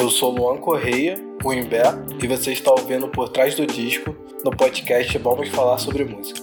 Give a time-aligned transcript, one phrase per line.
[0.00, 1.82] Eu sou Luan Correia, o Imbé,
[2.22, 6.40] e você está ouvindo Por Trás do Disco, no podcast Vamos Falar sobre Música.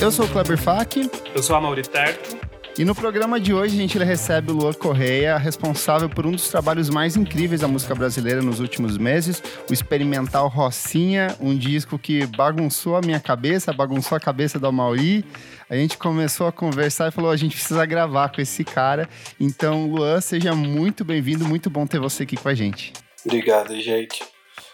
[0.00, 1.08] Eu sou o Kleber Fak.
[1.32, 2.51] Eu sou a Mauriterto.
[2.78, 6.48] E no programa de hoje a gente recebe o Luan Correia, responsável por um dos
[6.48, 12.24] trabalhos mais incríveis da música brasileira nos últimos meses, o experimental Rocinha, um disco que
[12.24, 15.22] bagunçou a minha cabeça, bagunçou a cabeça da Mauri.
[15.68, 19.06] A gente começou a conversar e falou: a gente precisa gravar com esse cara.
[19.38, 22.94] Então, Luan, seja muito bem-vindo, muito bom ter você aqui com a gente.
[23.22, 24.24] Obrigado, gente.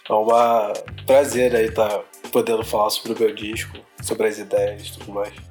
[0.08, 0.24] É um
[1.04, 5.12] prazer aí estar tá podendo falar sobre o meu disco, sobre as ideias e tudo
[5.12, 5.47] mais.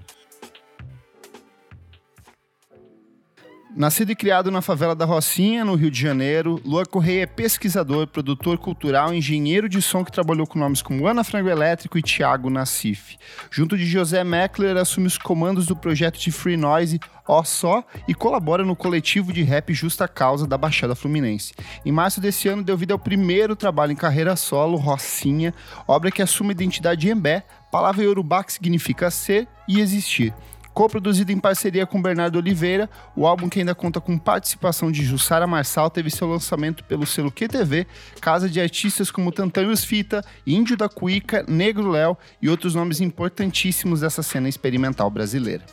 [3.75, 8.07] Nascido e criado na favela da Rocinha, no Rio de Janeiro, Lua Correia é pesquisador,
[8.07, 12.49] produtor cultural, engenheiro de som que trabalhou com nomes como Ana Frango Elétrico e Thiago
[12.49, 13.17] Nassif.
[13.51, 18.15] Junto de José Meckler, assume os comandos do projeto de Free Noise Ó Só e
[18.15, 21.53] colabora no coletivo de rap Justa Causa da Baixada Fluminense.
[21.85, 25.53] Em março desse ano, deu vida ao primeiro trabalho em carreira solo, Rocinha,
[25.87, 30.33] obra que assume a identidade Embé, palavra iorubá que significa ser e existir.
[30.77, 35.47] Co-produzido em parceria com Bernardo Oliveira, o álbum que ainda conta com participação de Jussara
[35.47, 37.87] Marçal teve seu lançamento pelo selo QTV,
[38.21, 44.01] casa de artistas como Tantanhos Fita, Índio da Cuíca, Negro Léo e outros nomes importantíssimos
[44.01, 45.65] dessa cena experimental brasileira.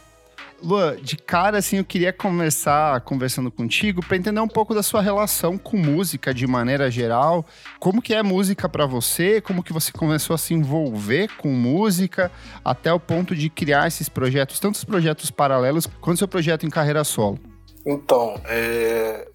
[0.62, 5.02] Lua, de cara, assim, eu queria começar conversando contigo para entender um pouco da sua
[5.02, 7.44] relação com música de maneira geral.
[7.78, 9.40] Como que é música para você?
[9.40, 12.32] Como que você começou a se envolver com música
[12.64, 17.04] até o ponto de criar esses projetos, tantos projetos paralelos quanto seu projeto em carreira
[17.04, 17.38] solo?
[17.84, 19.28] Então, é...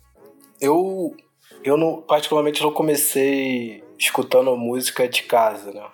[0.60, 1.16] eu,
[1.64, 5.86] eu não, particularmente não comecei escutando música de casa, né?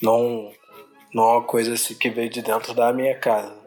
[0.00, 0.50] Não,
[1.12, 3.65] não é uma coisa assim que veio de dentro da minha casa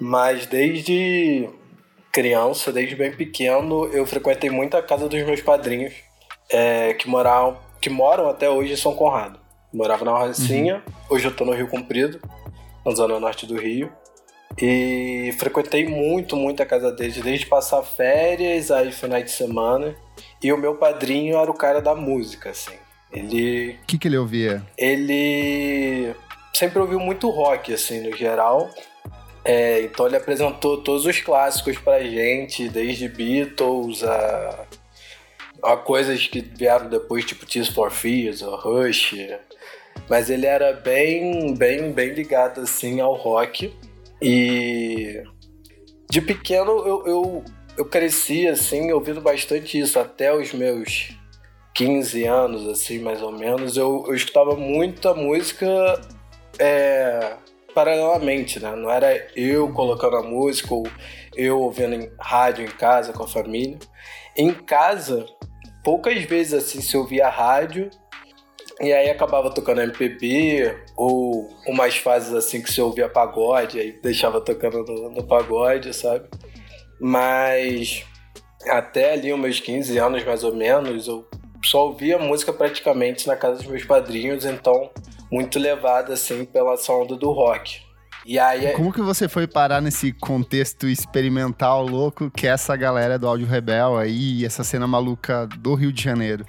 [0.00, 1.48] mas desde
[2.12, 5.92] criança, desde bem pequeno, eu frequentei muito a casa dos meus padrinhos,
[6.50, 9.38] é, que, moravam, que moram até hoje em São Conrado.
[9.72, 11.16] morava na Rocinha, uhum.
[11.16, 12.20] hoje eu tô no Rio Comprido,
[12.84, 13.92] na zona norte do Rio.
[14.60, 19.94] E frequentei muito, muito a casa deles, desde passar férias, aí finais de semana.
[20.42, 22.74] E o meu padrinho era o cara da música, assim.
[23.12, 23.78] Ele.
[23.82, 24.62] O que, que ele ouvia?
[24.76, 26.14] Ele
[26.52, 28.68] sempre ouviu muito rock, assim, no geral.
[29.44, 34.66] É, então ele apresentou todos os clássicos pra gente, desde Beatles a,
[35.62, 39.14] a coisas que vieram depois, tipo Tears for Fears ou Rush.
[40.08, 43.74] Mas ele era bem, bem, bem ligado assim ao rock.
[44.20, 45.22] E
[46.10, 47.44] de pequeno eu, eu,
[47.78, 51.16] eu cresci assim, ouvindo bastante isso, até os meus
[51.74, 53.76] 15 anos, assim, mais ou menos.
[53.76, 55.66] Eu, eu escutava muita música.
[56.58, 57.36] É,
[57.74, 58.74] paralelamente, né?
[58.76, 60.86] Não era eu colocando a música ou
[61.36, 63.78] eu ouvindo em rádio em casa com a família.
[64.36, 65.26] Em casa,
[65.82, 67.90] poucas vezes assim se ouvia rádio
[68.80, 74.40] e aí acabava tocando MPB ou umas fases assim que se ouvia pagode, aí deixava
[74.40, 76.28] tocando no, no pagode, sabe?
[77.00, 78.04] Mas
[78.66, 81.28] até ali, uns meus 15 anos mais ou menos, eu
[81.64, 84.90] só ouvia música praticamente na casa dos meus padrinhos, então
[85.30, 87.80] muito levada assim pela onda do rock.
[88.24, 92.76] E aí é Como que você foi parar nesse contexto experimental louco que é essa
[92.76, 96.44] galera do Áudio Rebel aí, essa cena maluca do Rio de Janeiro?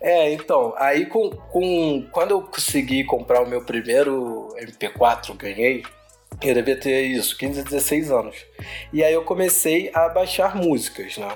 [0.00, 5.82] É, então, aí com, com quando eu consegui comprar o meu primeiro MP4, ganhei,
[6.42, 8.36] eu devia ter isso, 15, 16 anos.
[8.92, 11.28] E aí eu comecei a baixar músicas, né?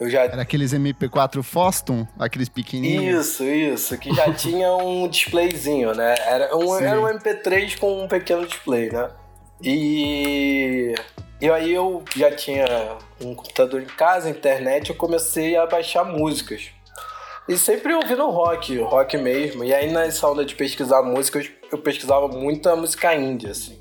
[0.00, 0.22] Eu já...
[0.22, 3.26] Era aqueles MP4 Foston, aqueles pequenininhos?
[3.26, 6.14] Isso, isso, que já tinha um displayzinho, né?
[6.26, 9.10] Era um, era um MP3 com um pequeno display, né?
[9.62, 10.94] E...
[11.38, 12.66] E aí eu já tinha
[13.20, 16.70] um computador em casa, internet, eu comecei a baixar músicas.
[17.48, 19.64] E sempre ouvindo rock, rock mesmo.
[19.64, 23.80] E aí nessa onda de pesquisar músicas, eu pesquisava muita música índia, assim.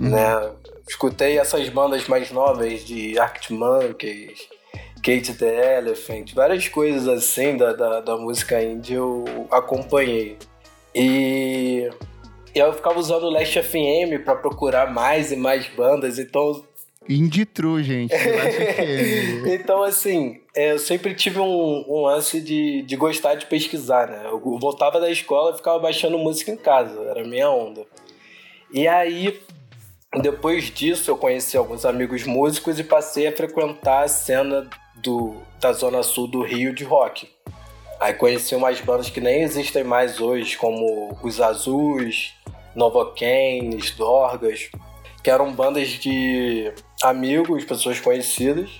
[0.00, 0.10] Uhum.
[0.10, 0.52] Né?
[0.88, 4.48] Escutei essas bandas mais novas de Arctic Monkeys,
[5.02, 10.36] Kate the Elephant, várias coisas assim da, da, da música indie eu acompanhei.
[10.94, 11.88] E
[12.54, 16.64] eu ficava usando o Last FM para procurar mais e mais bandas, então.
[17.08, 18.12] Indie true, gente.
[19.46, 24.22] então, assim, é, eu sempre tive um, um lance de, de gostar de pesquisar, né?
[24.26, 27.86] Eu voltava da escola e ficava baixando música em casa, era minha onda.
[28.70, 29.40] E aí,
[30.20, 34.68] depois disso, eu conheci alguns amigos músicos e passei a frequentar a cena
[35.02, 37.28] do, da zona sul do Rio de rock.
[38.00, 42.32] Aí conheci umas bandas que nem existem mais hoje, como Os Azuis,
[42.74, 44.70] Novocaines, Dorgas.
[45.22, 46.72] que eram bandas de
[47.02, 48.70] amigos, pessoas conhecidas,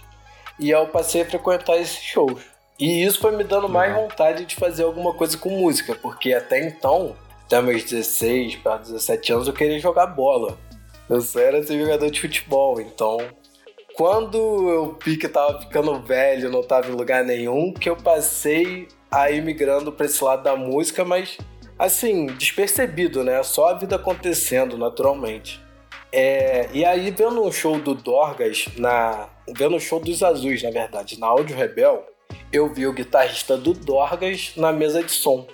[0.59, 2.41] e eu passei a frequentar esses shows.
[2.79, 6.65] E isso foi me dando mais vontade de fazer alguma coisa com música, porque até
[6.65, 10.57] então, até meus 16 para 17 anos, eu queria jogar bola.
[11.11, 13.19] Eu só era ser jogador de futebol, então
[13.99, 14.39] quando
[14.71, 19.29] eu vi que tava ficando velho, não tava em lugar nenhum, que eu passei a
[19.29, 21.37] ir migrando para esse lado da música, mas
[21.77, 23.43] assim, despercebido, né?
[23.43, 25.61] Só a vida acontecendo naturalmente.
[26.13, 30.71] É, e aí, vendo um show do Dorgas, na, vendo um show dos Azuis, na
[30.71, 32.07] verdade, na Áudio Rebel,
[32.53, 35.45] eu vi o guitarrista do Dorgas na mesa de som.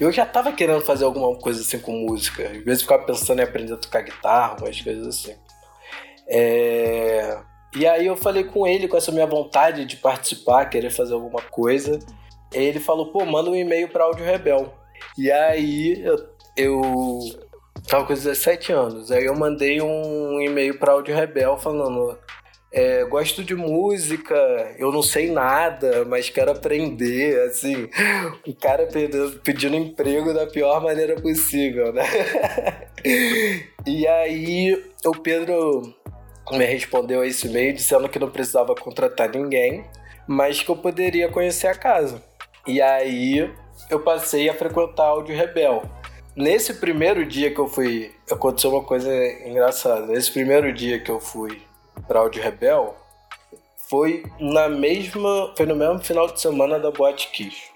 [0.00, 2.42] Eu já tava querendo fazer alguma coisa assim com música.
[2.42, 5.36] Às vezes ficava pensando em aprender a tocar guitarra, umas coisas assim.
[6.26, 7.51] É...
[7.74, 11.40] E aí eu falei com ele com essa minha vontade de participar, querer fazer alguma
[11.40, 11.98] coisa.
[12.52, 14.74] Ele falou, pô, manda um e-mail para Áudio Rebel.
[15.16, 16.16] E aí eu,
[16.56, 17.20] eu
[17.88, 19.10] tava com 17 anos.
[19.10, 22.18] Aí eu mandei um e-mail para Áudio Rebel falando:
[22.72, 24.34] é, gosto de música,
[24.78, 27.40] eu não sei nada, mas quero aprender.
[27.46, 27.88] Assim,
[28.46, 32.04] o cara pedindo, pedindo emprego da pior maneira possível, né?
[33.86, 36.01] e aí o Pedro
[36.50, 39.84] me respondeu a esse e-mail dizendo que não precisava contratar ninguém,
[40.26, 42.22] mas que eu poderia conhecer a casa.
[42.66, 43.50] E aí
[43.90, 45.82] eu passei a frequentar Áudio Rebel.
[46.34, 49.12] Nesse primeiro dia que eu fui, aconteceu uma coisa
[49.46, 50.06] engraçada.
[50.06, 51.62] Nesse primeiro dia que eu fui
[52.06, 52.96] para Áudio Rebel,
[53.88, 57.70] foi na mesma, foi no mesmo final de semana da Boate Kiss.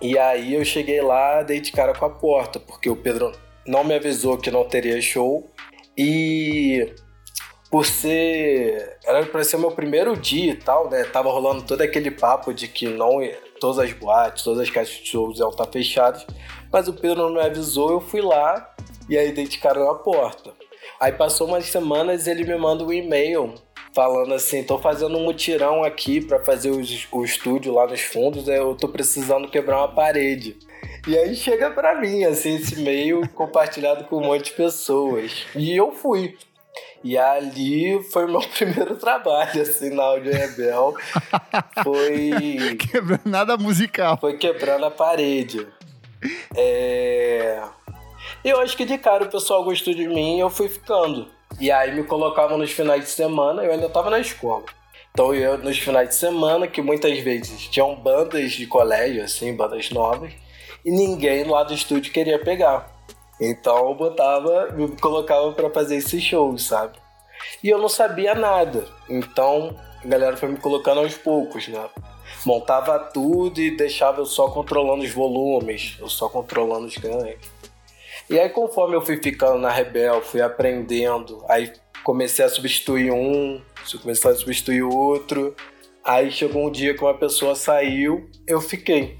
[0.00, 3.32] E aí eu cheguei lá, dei de cara com a porta, porque o Pedro
[3.66, 5.46] não me avisou que não teria show
[5.96, 6.94] e
[7.70, 8.98] por ser.
[9.04, 11.04] Era pra ser meu primeiro dia e tal, né?
[11.04, 13.20] Tava rolando todo aquele papo de que não
[13.60, 16.26] todas as boates, todas as caixas de shows iam estar fechadas.
[16.72, 18.74] Mas o Pedro não me avisou, eu fui lá
[19.08, 20.52] e aí dei de cara na porta.
[21.00, 23.54] Aí passou umas semanas ele me manda um e-mail
[23.94, 28.74] falando assim: tô fazendo um mutirão aqui para fazer o estúdio lá nos fundos, eu
[28.74, 30.56] tô precisando quebrar uma parede.
[31.06, 35.46] E aí chega para mim, assim, esse e-mail compartilhado com um monte de pessoas.
[35.54, 36.36] E eu fui.
[37.02, 40.94] E ali foi o meu primeiro trabalho, assim, na Audio Rebel.
[41.84, 42.76] Foi.
[42.76, 44.18] Quebrando nada musical.
[44.18, 45.66] Foi quebrando a parede.
[46.56, 47.62] É.
[48.44, 51.28] Eu acho que de cara o pessoal gostou de mim e eu fui ficando.
[51.60, 54.64] E aí me colocavam nos finais de semana, eu ainda tava na escola.
[55.12, 59.90] Então eu, nos finais de semana, que muitas vezes tinham bandas de colégio, assim, bandas
[59.90, 60.32] novas,
[60.84, 62.97] e ninguém lá do estúdio queria pegar.
[63.40, 66.98] Então eu botava, me colocava para fazer esses shows, sabe?
[67.62, 68.84] E eu não sabia nada.
[69.08, 71.88] Então a galera foi me colocando aos poucos, né?
[72.44, 77.40] Montava tudo e deixava eu só controlando os volumes, eu só controlando os ganhos.
[78.28, 81.72] E aí conforme eu fui ficando na Rebel, fui aprendendo, aí
[82.04, 83.60] comecei a substituir um,
[84.02, 85.54] comecei a substituir outro.
[86.04, 89.18] Aí chegou um dia que uma pessoa saiu, eu fiquei.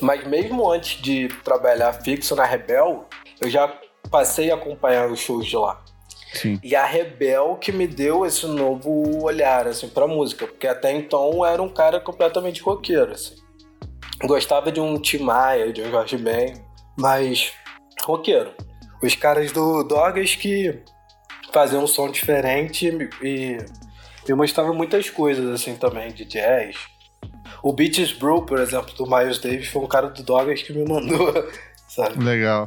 [0.00, 3.06] Mas mesmo antes de trabalhar fixo na Rebel,
[3.44, 3.72] eu já
[4.10, 5.82] passei a acompanhar os shows de lá.
[6.32, 6.58] Sim.
[6.62, 10.46] E a Rebel que me deu esse novo olhar, assim, pra música.
[10.46, 13.36] Porque até então eu era um cara completamente roqueiro, assim.
[14.24, 16.54] Gostava de um Tim Maia, de um Jorge Ben,
[16.98, 17.52] mas
[18.02, 18.52] roqueiro.
[19.02, 20.82] Os caras do Dogas que
[21.52, 22.88] faziam um som diferente
[23.22, 23.58] e
[24.26, 26.76] me mostravam muitas coisas, assim, também, de jazz.
[27.62, 30.88] O Beaches Brew, por exemplo, do Miles Davis, foi um cara do Dogas que me
[30.88, 31.32] mandou,
[31.88, 32.22] sabe?
[32.22, 32.66] Legal.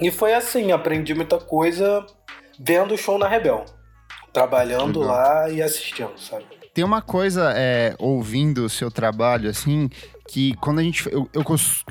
[0.00, 2.04] E foi assim, aprendi muita coisa
[2.58, 3.64] vendo o show na Rebel.
[4.32, 5.14] Trabalhando Legal.
[5.14, 6.44] lá e assistindo, sabe?
[6.74, 9.90] Tem uma coisa, é, ouvindo o seu trabalho, assim,
[10.28, 11.10] que quando a gente.
[11.12, 11.44] Eu, eu,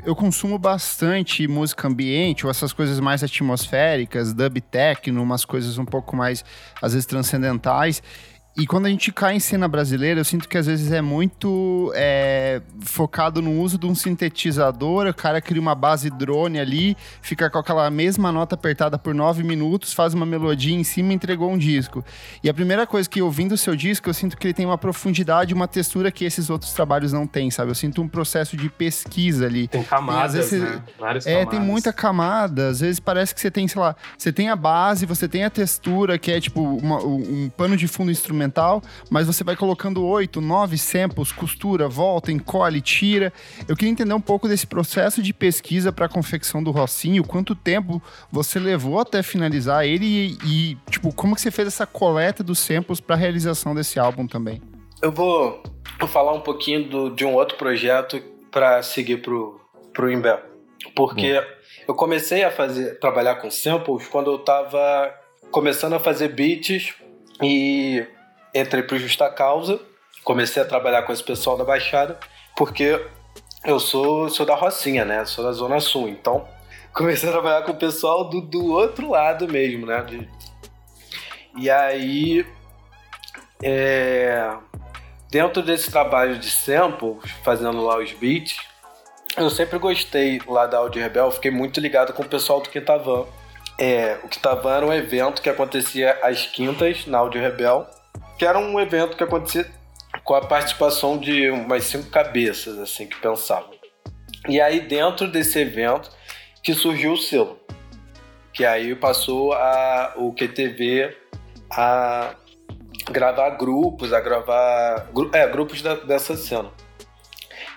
[0.06, 5.84] eu, consumo bastante música ambiente, ou essas coisas mais atmosféricas, dub techno, umas coisas um
[5.84, 6.46] pouco mais,
[6.82, 8.02] às vezes, transcendentais.
[8.58, 11.92] E quando a gente cai em cena brasileira, eu sinto que às vezes é muito
[11.94, 17.52] é, focado no uso de um sintetizador, o cara cria uma base drone ali, fica
[17.52, 21.52] com aquela mesma nota apertada por nove minutos, faz uma melodia em cima e entregou
[21.52, 22.04] um disco.
[22.44, 24.78] E a primeira coisa que ouvindo o seu disco, eu sinto que ele tem uma
[24.78, 27.70] profundidade, uma textura que esses outros trabalhos não têm, sabe?
[27.70, 29.68] Eu sinto um processo de pesquisa ali.
[29.68, 30.82] Tem camadas, né?
[30.98, 32.70] Várias é, tem muita camada.
[32.70, 35.50] Às vezes parece que você tem, sei lá, você tem a base, você tem a
[35.52, 40.06] textura, que é tipo uma, um pano de fundo instrumental instrumental, mas você vai colocando
[40.06, 43.32] oito, nove samples, costura, volta, encolhe, tira.
[43.68, 47.54] Eu queria entender um pouco desse processo de pesquisa para a confecção do Rocinho, quanto
[47.54, 48.02] tempo
[48.32, 52.60] você levou até finalizar ele e, e, tipo, como que você fez essa coleta dos
[52.60, 54.62] samples para a realização desse álbum também?
[55.02, 55.62] Eu vou,
[56.00, 59.60] vou falar um pouquinho do, de um outro projeto para seguir pro,
[59.94, 60.40] pro Imbel.
[60.96, 61.48] Porque Bom.
[61.90, 65.14] eu comecei a fazer trabalhar com samples quando eu estava
[65.52, 66.94] começando a fazer beats
[67.42, 68.06] e
[68.58, 69.80] entrei pro Justa Causa.
[70.24, 72.20] Comecei a trabalhar com esse pessoal da Baixada,
[72.56, 73.00] porque
[73.64, 75.26] eu sou, sou da Rocinha, né?
[75.26, 76.10] Sou da Zona Sul.
[76.10, 76.48] Então,
[76.94, 80.02] comecei a trabalhar com o pessoal do, do outro lado mesmo, né?
[80.04, 80.30] De...
[81.58, 82.46] E aí,
[83.64, 84.54] é...
[85.30, 88.58] dentro desse trabalho de sample, fazendo lá os beats,
[89.38, 93.26] eu sempre gostei lá da Audio Rebel, fiquei muito ligado com o pessoal do Quintavan.
[93.78, 97.86] É, o Quintavan era um evento que acontecia às quintas na Audio Rebel,
[98.38, 99.70] que era um evento que acontecia
[100.24, 103.72] com a participação de umas cinco cabeças, assim, que pensavam.
[104.48, 106.10] E aí, dentro desse evento,
[106.62, 107.60] que surgiu o selo.
[108.54, 111.16] Que aí passou a, o QTV
[111.72, 112.36] a
[113.12, 116.72] gravar grupos, a gravar é, grupos da, dessa cena.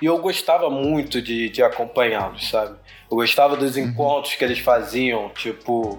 [0.00, 2.78] E eu gostava muito de, de acompanhá-los, sabe?
[3.10, 3.84] Eu gostava dos uhum.
[3.84, 5.98] encontros que eles faziam, tipo,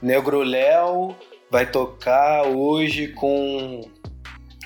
[0.00, 1.14] Negro Léo
[1.50, 3.82] vai tocar hoje com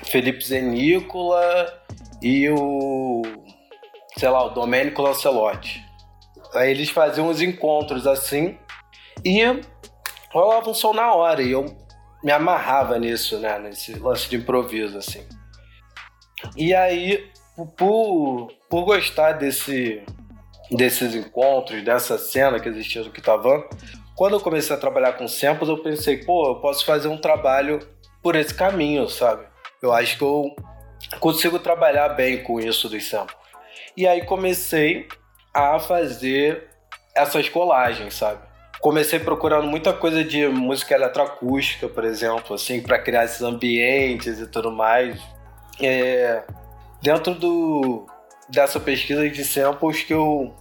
[0.09, 1.81] Felipe Zenícola
[2.21, 3.21] e o,
[4.17, 5.83] sei lá, o Domênico Lancelotti.
[6.53, 8.57] Aí eles faziam uns encontros assim
[9.23, 9.41] e
[10.31, 11.65] rolava um som na hora e eu
[12.23, 13.59] me amarrava nisso, né?
[13.59, 15.25] Nesse lance de improviso, assim.
[16.55, 17.29] E aí,
[17.77, 20.01] por, por gostar desse,
[20.71, 23.63] desses encontros, dessa cena que existia no Kitavan,
[24.15, 27.79] quando eu comecei a trabalhar com samples, eu pensei, pô, eu posso fazer um trabalho
[28.21, 29.48] por esse caminho, sabe?
[29.81, 30.55] Eu acho que eu
[31.19, 33.37] consigo trabalhar bem com isso dos samples.
[33.95, 35.07] E aí comecei
[35.53, 36.69] a fazer
[37.15, 38.41] essas colagens, sabe?
[38.79, 44.47] Comecei procurando muita coisa de música eletroacústica, por exemplo, assim, para criar esses ambientes e
[44.47, 45.19] tudo mais.
[45.81, 46.43] É,
[47.01, 48.05] dentro do,
[48.47, 50.53] dessa pesquisa de samples que eu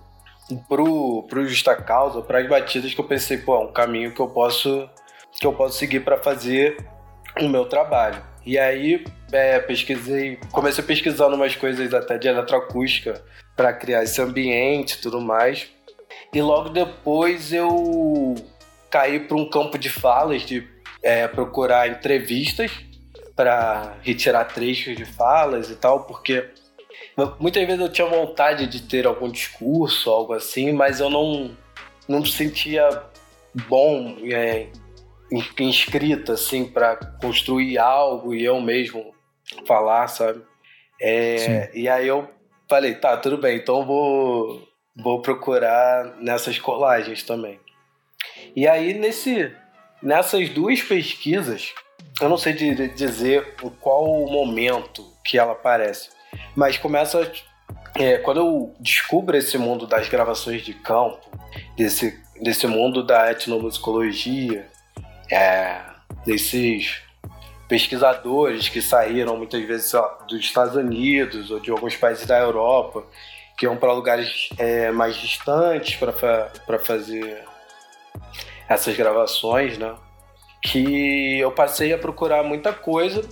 [0.68, 4.20] pro, pro Justa Causa, para as batidas que eu pensei, pô, é um caminho que
[4.20, 4.88] eu posso
[5.38, 6.76] que eu posso seguir para fazer
[7.40, 8.20] o meu trabalho.
[8.48, 13.22] E aí é, pesquisei, comecei pesquisando umas coisas até de eletroacústica
[13.54, 15.68] para criar esse ambiente e tudo mais.
[16.32, 18.34] E logo depois eu
[18.88, 20.66] caí para um campo de falas, de
[21.02, 22.70] é, procurar entrevistas
[23.36, 26.48] para retirar trechos de falas e tal, porque
[27.38, 31.54] muitas vezes eu tinha vontade de ter algum discurso, algo assim, mas eu não,
[32.08, 33.02] não me sentia
[33.68, 34.68] bom é,
[35.30, 39.14] inscrita assim para construir algo e eu mesmo
[39.66, 40.42] falar, sabe?
[41.00, 42.28] É, e aí eu
[42.68, 44.66] falei, tá, tudo bem, então vou
[44.96, 47.60] vou procurar nessas colagens também.
[48.56, 49.52] E aí nesse
[50.02, 51.72] nessas duas pesquisas,
[52.20, 56.10] eu não sei dizer em qual momento que ela aparece,
[56.56, 57.30] mas começa
[57.96, 61.20] é, quando eu descubro esse mundo das gravações de campo,
[61.76, 64.68] desse, desse mundo da etnomusicologia,
[65.30, 65.80] é,
[66.24, 67.02] desses
[67.68, 69.92] pesquisadores que saíram muitas vezes
[70.28, 73.04] dos Estados Unidos ou de alguns países da Europa,
[73.58, 77.44] que iam para lugares é, mais distantes para fazer
[78.68, 79.94] essas gravações, né?
[80.62, 83.28] Que eu passei a procurar muita coisa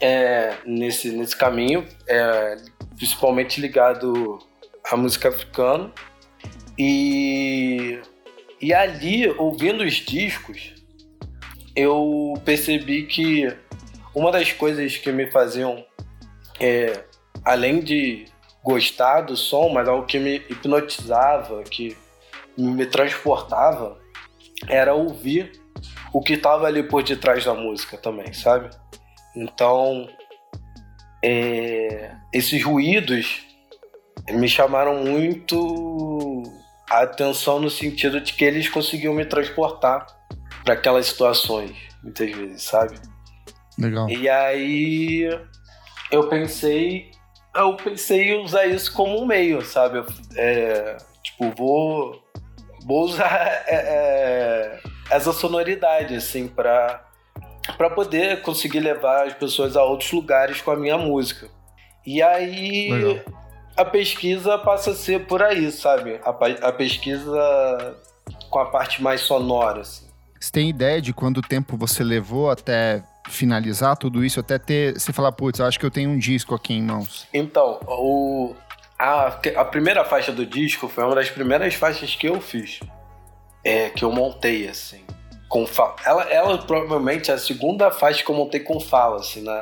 [0.00, 2.56] é, nesse, nesse caminho, é,
[2.96, 4.38] principalmente ligado
[4.90, 5.92] à música africana.
[6.78, 8.00] E,
[8.60, 10.79] e ali, ouvindo os discos,
[11.74, 13.54] eu percebi que
[14.14, 15.84] uma das coisas que me faziam,
[16.58, 17.04] é,
[17.44, 18.26] além de
[18.62, 21.96] gostar do som, mas algo que me hipnotizava, que
[22.56, 23.98] me transportava,
[24.68, 25.52] era ouvir
[26.12, 28.70] o que estava ali por detrás da música também, sabe?
[29.34, 30.08] Então,
[31.22, 33.46] é, esses ruídos
[34.28, 36.42] me chamaram muito
[36.90, 40.06] a atenção no sentido de que eles conseguiam me transportar
[40.64, 42.98] para aquelas situações, muitas vezes, sabe?
[43.78, 44.08] Legal.
[44.08, 45.40] E aí
[46.10, 47.10] eu pensei,
[47.54, 50.04] eu pensei em usar isso como um meio, sabe?
[50.36, 52.22] É, tipo, vou,
[52.84, 57.06] vou usar é, é, essa sonoridade, assim, para
[57.76, 61.48] para poder conseguir levar as pessoas a outros lugares com a minha música.
[62.04, 63.24] E aí Legal.
[63.76, 66.20] a pesquisa passa a ser por aí, sabe?
[66.24, 66.30] A,
[66.68, 67.96] a pesquisa
[68.48, 70.09] com a parte mais sonora, assim.
[70.40, 74.98] Você tem ideia de quanto tempo você levou até finalizar tudo isso, até ter.
[74.98, 77.28] Você falar, putz, acho que eu tenho um disco aqui em mãos?
[77.32, 78.54] Então, o,
[78.98, 82.80] a, a primeira faixa do disco foi uma das primeiras faixas que eu fiz.
[83.62, 85.04] É, que eu montei, assim.
[85.46, 85.96] Com fala.
[86.06, 89.60] Ela, ela provavelmente é a segunda faixa que eu montei com fala, assim, na,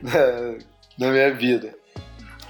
[0.00, 0.58] na,
[0.98, 1.74] na minha vida.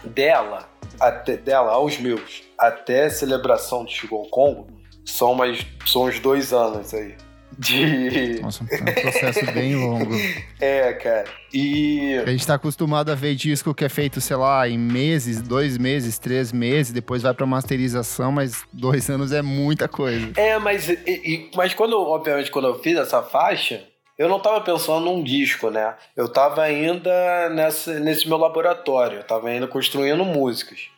[0.05, 0.69] Dela,
[1.01, 4.69] até, dela aos meus, até celebração de Chico Congo,
[5.05, 7.17] são, mais, são uns dois anos aí.
[7.61, 8.41] De.
[8.41, 10.11] Nossa, é um processo bem longo.
[10.63, 11.25] É, cara.
[11.53, 12.19] E.
[12.19, 15.79] A gente tá acostumado a ver disco que é feito, sei lá, em meses, dois
[15.79, 20.33] meses, três meses, depois vai pra masterização, mas dois anos é muita coisa.
[20.37, 23.83] É, mas, e, e, mas quando, obviamente, quando eu fiz essa faixa,
[24.19, 25.95] eu não tava pensando num disco, né?
[26.15, 30.89] Eu tava ainda nessa, nesse meu laboratório, eu tava ainda construindo músicas.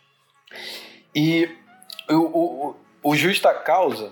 [1.14, 1.48] E
[2.10, 4.10] o, o, o Justa Causa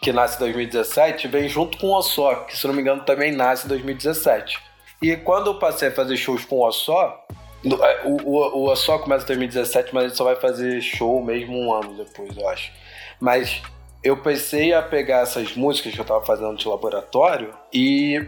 [0.00, 3.32] que nasce em 2017, vem junto com o Ossó, que se não me engano também
[3.32, 4.58] nasce em 2017.
[5.02, 7.24] E quando eu passei a fazer shows com o Ossó,
[7.64, 11.58] é, o, o, o Ossó começa em 2017, mas ele só vai fazer show mesmo
[11.58, 12.72] um ano depois, eu acho.
[13.20, 13.60] Mas
[14.02, 18.26] eu pensei a pegar essas músicas que eu tava fazendo de laboratório e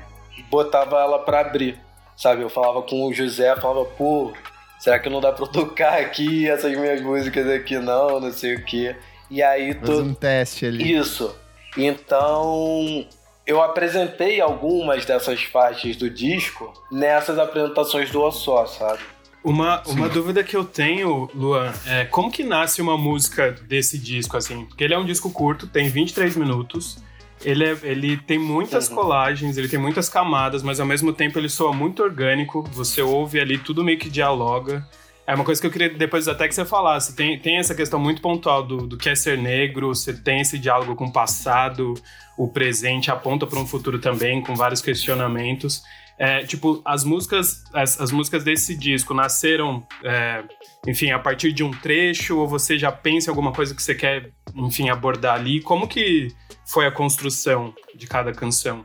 [0.50, 1.78] botava ela para abrir,
[2.16, 2.42] sabe?
[2.42, 4.32] Eu falava com o José, falava, pô,
[4.78, 8.56] será que não dá pra eu tocar aqui essas minhas músicas aqui não, não sei
[8.56, 8.94] o quê.
[9.30, 9.72] E aí...
[9.72, 10.94] Faz um teste ali.
[10.94, 11.34] Isso.
[11.76, 13.06] Então,
[13.46, 19.00] eu apresentei algumas dessas faixas do disco nessas apresentações do Ossó, sabe?
[19.44, 24.36] Uma, uma dúvida que eu tenho, Luan, é como que nasce uma música desse disco,
[24.36, 24.66] assim?
[24.66, 26.98] Porque ele é um disco curto, tem 23 minutos,
[27.44, 28.94] ele, é, ele tem muitas uhum.
[28.94, 33.40] colagens, ele tem muitas camadas, mas ao mesmo tempo ele soa muito orgânico, você ouve
[33.40, 34.86] ali, tudo meio que dialoga.
[35.26, 37.14] É uma coisa que eu queria depois até que você falasse.
[37.14, 40.58] Tem, tem essa questão muito pontual do, do que é ser negro, você tem esse
[40.58, 41.94] diálogo com o passado,
[42.36, 45.82] o presente aponta para um futuro também, com vários questionamentos.
[46.18, 50.44] É, tipo, as músicas, as, as, músicas desse disco nasceram, é,
[50.86, 53.94] enfim, a partir de um trecho, ou você já pensa em alguma coisa que você
[53.94, 55.60] quer, enfim, abordar ali?
[55.60, 56.28] Como que
[56.66, 58.84] foi a construção de cada canção?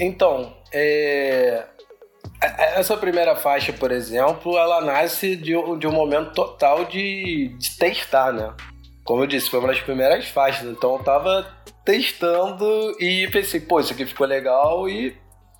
[0.00, 1.66] Então, é,
[2.76, 7.78] essa primeira faixa, por exemplo, ela nasce de um, de um momento total de, de
[7.78, 8.52] testar, né?
[9.04, 11.46] Como eu disse, foi uma das primeiras faixas, então eu tava
[11.84, 15.16] testando e pensei, pô, isso aqui ficou legal e,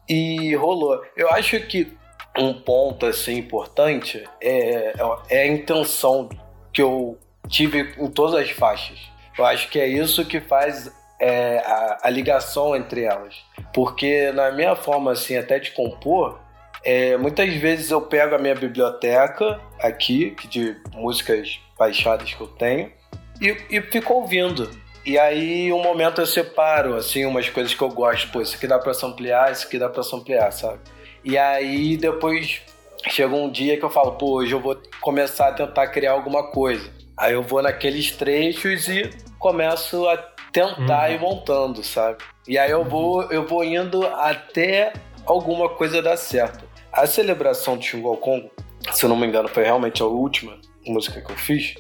[0.09, 1.03] e rolou.
[1.17, 1.97] Eu acho que
[2.39, 4.95] um ponto assim importante é,
[5.29, 6.29] é a intenção
[6.73, 7.18] que eu
[7.49, 8.99] tive em todas as faixas.
[9.37, 10.90] Eu acho que é isso que faz
[11.21, 13.37] é, a, a, ligação entre elas.
[13.75, 16.38] Porque na minha forma assim até de compor,
[16.85, 22.92] é, muitas vezes eu pego a minha biblioteca aqui, de músicas baixadas que eu tenho,
[23.40, 24.71] e, e fico ouvindo.
[25.05, 28.31] E aí, um momento eu separo, assim, umas coisas que eu gosto.
[28.31, 30.79] Pô, isso aqui dá pra ampliar, isso aqui dá pra ampliar, sabe?
[31.25, 32.62] E aí, depois,
[33.09, 36.51] chega um dia que eu falo, pô, hoje eu vou começar a tentar criar alguma
[36.51, 36.88] coisa.
[37.16, 40.16] Aí eu vou naqueles trechos e começo a
[40.53, 41.14] tentar uhum.
[41.14, 42.18] ir montando, sabe?
[42.47, 44.92] E aí eu vou, eu vou indo até
[45.27, 46.64] alguma coisa dar certo.
[46.92, 48.50] A celebração do Xingu Congo,
[48.92, 51.74] se eu não me engano, foi realmente a última música que eu fiz.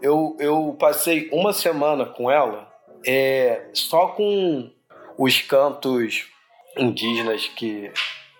[0.00, 2.72] Eu, eu passei uma semana com ela
[3.04, 4.70] é, só com
[5.18, 6.26] os cantos
[6.76, 7.90] indígenas que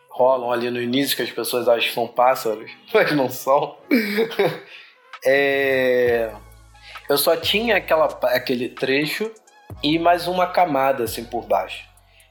[0.09, 3.77] rolam ali no início, que as pessoas acham que são pássaros, mas não são.
[5.25, 6.33] é,
[7.09, 9.31] eu só tinha aquela, aquele trecho
[9.83, 11.85] e mais uma camada assim por baixo.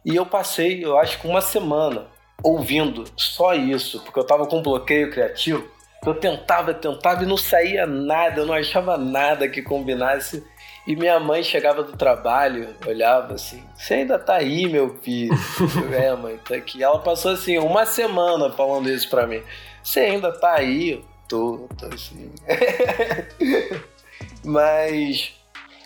[0.06, 2.08] E eu passei, eu acho que uma semana
[2.44, 5.68] ouvindo só isso, porque eu tava com um bloqueio criativo.
[6.06, 10.44] Eu tentava, tentava e não saía nada, eu não achava nada que combinasse.
[10.88, 15.32] E minha mãe chegava do trabalho, olhava assim: Você ainda tá aí, meu filho?
[15.94, 16.82] é, mãe, tá aqui.
[16.82, 19.44] Ela passou assim, uma semana falando isso pra mim:
[19.84, 20.94] Você ainda tá aí?
[20.94, 22.32] Eu tô, tô assim.
[24.44, 25.36] Mas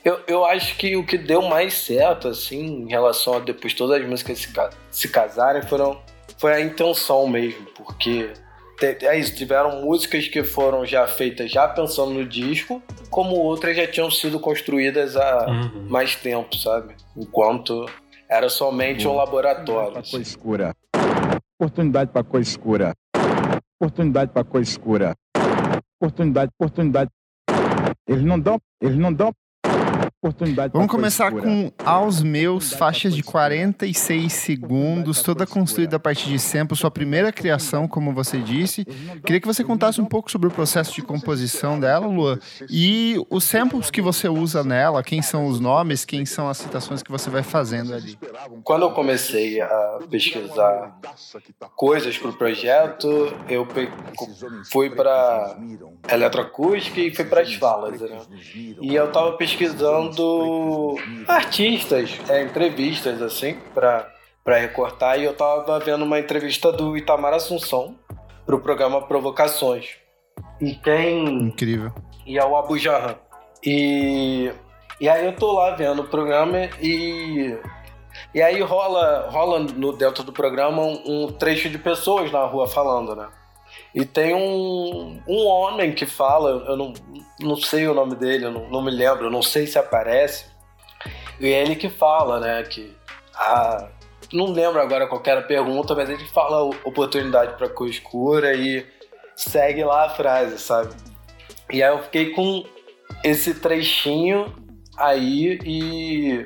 [0.06, 4.00] eu, eu acho que o que deu mais certo, assim, em relação a depois todas
[4.00, 4.54] as músicas se,
[4.92, 6.00] se casarem, foram
[6.38, 8.32] foi a intenção mesmo, porque
[8.82, 13.88] é isso, tiveram músicas que foram já feitas já pensando no disco, como outras já
[13.88, 15.88] tinham sido construídas há uhum.
[15.90, 16.96] mais tempo, sabe?
[17.16, 17.86] Enquanto
[18.30, 19.92] era somente um laboratório.
[19.92, 20.22] Pra assim.
[20.22, 20.76] escura.
[21.60, 22.94] Oportunidade para coisa escura.
[23.80, 25.16] Oportunidade para coisa escura.
[26.00, 27.10] Oportunidade, oportunidade.
[28.08, 29.32] Eles não dão, eles não dão
[30.26, 30.74] oportunidade.
[30.74, 36.76] Vamos começar com Aos Meus, faixas de 46 segundos, toda construída a partir de sample,
[36.76, 38.86] sua primeira criação, como você disse.
[39.24, 43.44] Queria que você contasse um pouco sobre o processo de composição dela, Lua, e os
[43.44, 47.30] samples que você usa nela, quem são os nomes, quem são as citações que você
[47.30, 48.18] vai fazendo ali.
[48.64, 50.98] Quando eu comecei a pesquisar
[51.76, 53.68] coisas para o projeto, eu
[54.72, 55.58] fui para
[56.12, 58.18] eletroacústica e fui para as falas, né?
[58.82, 60.96] E eu estava pesquisando vendo
[61.28, 67.34] artistas, é, entrevistas assim, para para recortar, e eu tava vendo uma entrevista do Itamar
[67.34, 67.96] Assunção
[68.46, 69.98] pro programa Provocações.
[70.62, 71.26] E quem.
[71.48, 71.92] Incrível.
[72.28, 73.16] E é o Abu Jahan.
[73.66, 74.52] E,
[75.02, 77.58] e aí eu tô lá vendo o programa e
[78.36, 82.68] E aí rola, rola no, dentro do programa um, um trecho de pessoas na rua
[82.68, 83.28] falando, né?
[83.96, 86.94] E tem um, um homem que fala, eu não,
[87.40, 90.48] não sei o nome dele, eu não, não me lembro, eu não sei se aparece.
[91.40, 92.94] E é ele que fala, né, que
[93.34, 93.88] a,
[94.34, 98.86] não lembro agora qual era a pergunta, mas ele fala oportunidade para cor escura e
[99.34, 100.94] segue lá a frase, sabe?
[101.72, 102.66] E aí eu fiquei com
[103.24, 104.54] esse trechinho
[104.98, 106.46] aí e,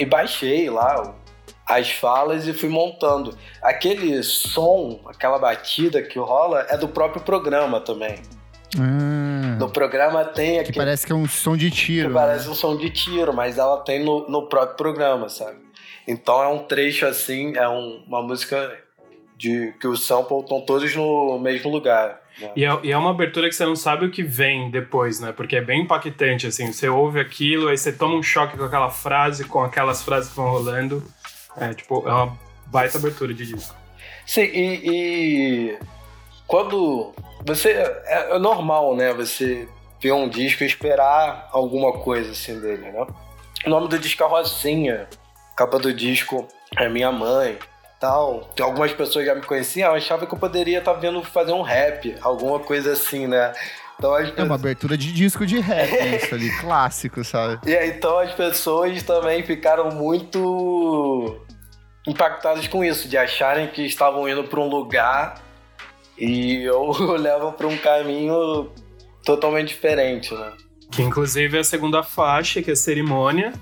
[0.00, 1.14] e baixei lá
[1.66, 3.36] as falas e fui montando.
[3.62, 8.16] Aquele som, aquela batida que rola é do próprio programa também.
[8.78, 10.76] Ah, No programa tem que aquele.
[10.78, 12.08] parece que é um som de tiro.
[12.08, 12.20] que né?
[12.20, 15.58] parece um som de tiro, mas ela tem no, no próprio programa, sabe?
[16.06, 18.72] Então é um trecho assim, é um- uma música
[19.36, 22.20] de que os samples estão todos no mesmo lugar.
[22.40, 22.50] né?
[22.56, 25.32] E é, e é uma abertura que você não sabe o que vem depois, né?
[25.32, 26.72] Porque é bem impactante, assim.
[26.72, 30.36] Você ouve aquilo, aí você toma um choque com aquela frase, com aquelas frases que
[30.36, 31.02] vão rolando.
[31.58, 33.74] É, tipo, é uma baita abertura de disco.
[34.26, 35.78] Sim, e, e
[36.46, 37.14] quando
[37.44, 39.12] você é, é normal, né?
[39.14, 39.68] Você
[40.00, 43.06] ver um disco e esperar alguma coisa assim dele, né?
[43.64, 45.08] O nome do disco é Rosinha,
[45.56, 47.58] capa do disco é Minha Mãe,
[47.98, 48.40] tal.
[48.54, 52.16] Tem algumas pessoas já me conheciam, achavam que eu poderia estar vendo fazer um rap,
[52.20, 53.52] alguma coisa assim, né?
[53.98, 57.58] Então as É uma abertura de disco de rap, isso ali, clássico, sabe?
[57.68, 61.40] E aí, então as pessoas também ficaram muito
[62.06, 65.42] impactadas com isso, de acharem que estavam indo para um lugar
[66.18, 68.70] e eu levo para um caminho
[69.24, 70.52] totalmente diferente, né?
[70.90, 73.52] Que inclusive é a segunda faixa, que é Cerimônia,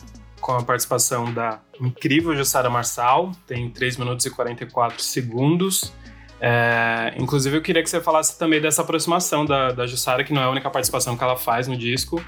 [0.41, 5.93] com a participação da incrível Jussara Marçal, tem 3 minutos e 44 segundos.
[6.39, 10.43] É, inclusive eu queria que você falasse também dessa aproximação da, da Jussara, que não
[10.43, 12.23] é a única participação que ela faz no disco,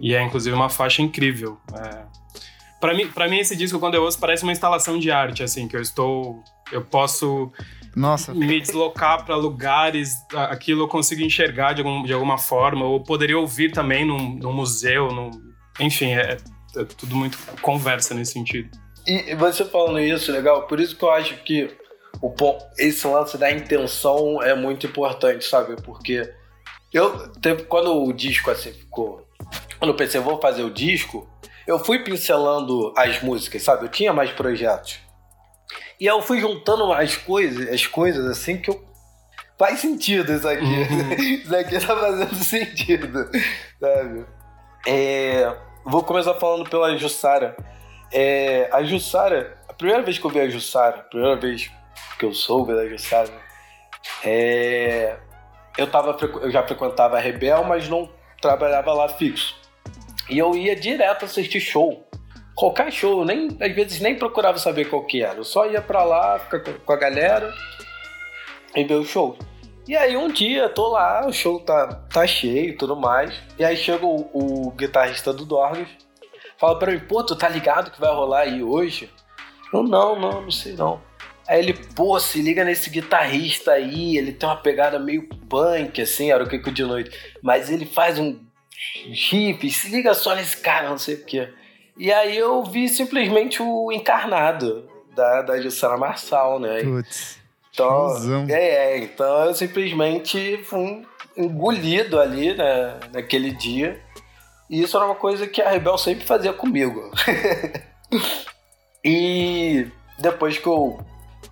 [0.00, 1.58] e é inclusive uma faixa incrível.
[1.74, 2.04] É,
[2.80, 5.66] para mim, para mim esse disco quando eu ouço parece uma instalação de arte, assim,
[5.68, 7.50] que eu estou, eu posso
[7.94, 13.02] Nossa, me deslocar para lugares, aquilo eu consigo enxergar de, algum- de alguma forma, ou
[13.02, 15.30] poderia ouvir também num, num museu, num,
[15.80, 16.36] enfim, é,
[16.76, 18.70] é tudo muito conversa nesse sentido.
[19.06, 21.70] E você falando isso, legal, por isso que eu acho que
[22.20, 22.34] o
[22.78, 25.76] esse lance da intenção é muito importante, sabe?
[25.82, 26.28] Porque
[26.92, 27.30] eu
[27.68, 29.26] quando o disco assim ficou,
[29.78, 31.28] quando eu pensei vou fazer o disco,
[31.66, 33.86] eu fui pincelando as músicas, sabe?
[33.86, 35.00] Eu tinha mais projetos.
[35.98, 38.84] E aí eu fui juntando as coisas, as coisas assim que eu
[39.58, 40.64] faz sentido isso aqui.
[40.64, 41.12] Uhum.
[41.18, 43.30] isso aqui tá fazendo sentido,
[43.80, 44.26] sabe?
[44.86, 47.56] É, vou começar falando pela Jussara.
[48.12, 51.70] É, a Jussara, a primeira vez que eu vi a Jussara, a primeira vez
[52.18, 53.32] que eu soube da Jussara,
[54.24, 55.16] é,
[55.76, 58.08] eu, tava, eu já frequentava a Rebel, mas não
[58.40, 59.65] trabalhava lá fixo.
[60.28, 62.04] E eu ia direto assistir show.
[62.54, 65.36] Qualquer show, eu nem, às vezes nem procurava saber qual que era.
[65.38, 67.52] Eu só ia pra lá, ficar com- a galera
[68.74, 69.36] e ver o show.
[69.86, 73.32] E aí um dia, tô lá, o show tá, tá cheio e tudo mais.
[73.58, 75.86] E aí chega o, o guitarrista do Dorgas,
[76.58, 79.08] fala pra mim, pô, tu tá ligado que vai rolar aí hoje?
[79.72, 81.00] Eu, não, não, não sei não.
[81.46, 86.32] Aí ele, pô, se liga nesse guitarrista aí, ele tem uma pegada meio punk, assim,
[86.32, 87.16] era o Kiko de noite.
[87.40, 88.40] Mas ele faz um
[89.06, 91.48] hippie, se liga só nesse cara, não sei o quê.
[91.96, 96.82] E aí eu vi simplesmente o encarnado da, da Jussara Marçal, né?
[96.82, 97.38] putz.
[97.72, 104.00] Então, é, é, então eu simplesmente fui engolido ali né, naquele dia.
[104.70, 107.10] E isso era uma coisa que a Rebel sempre fazia comigo.
[109.04, 109.86] e
[110.18, 110.98] depois que eu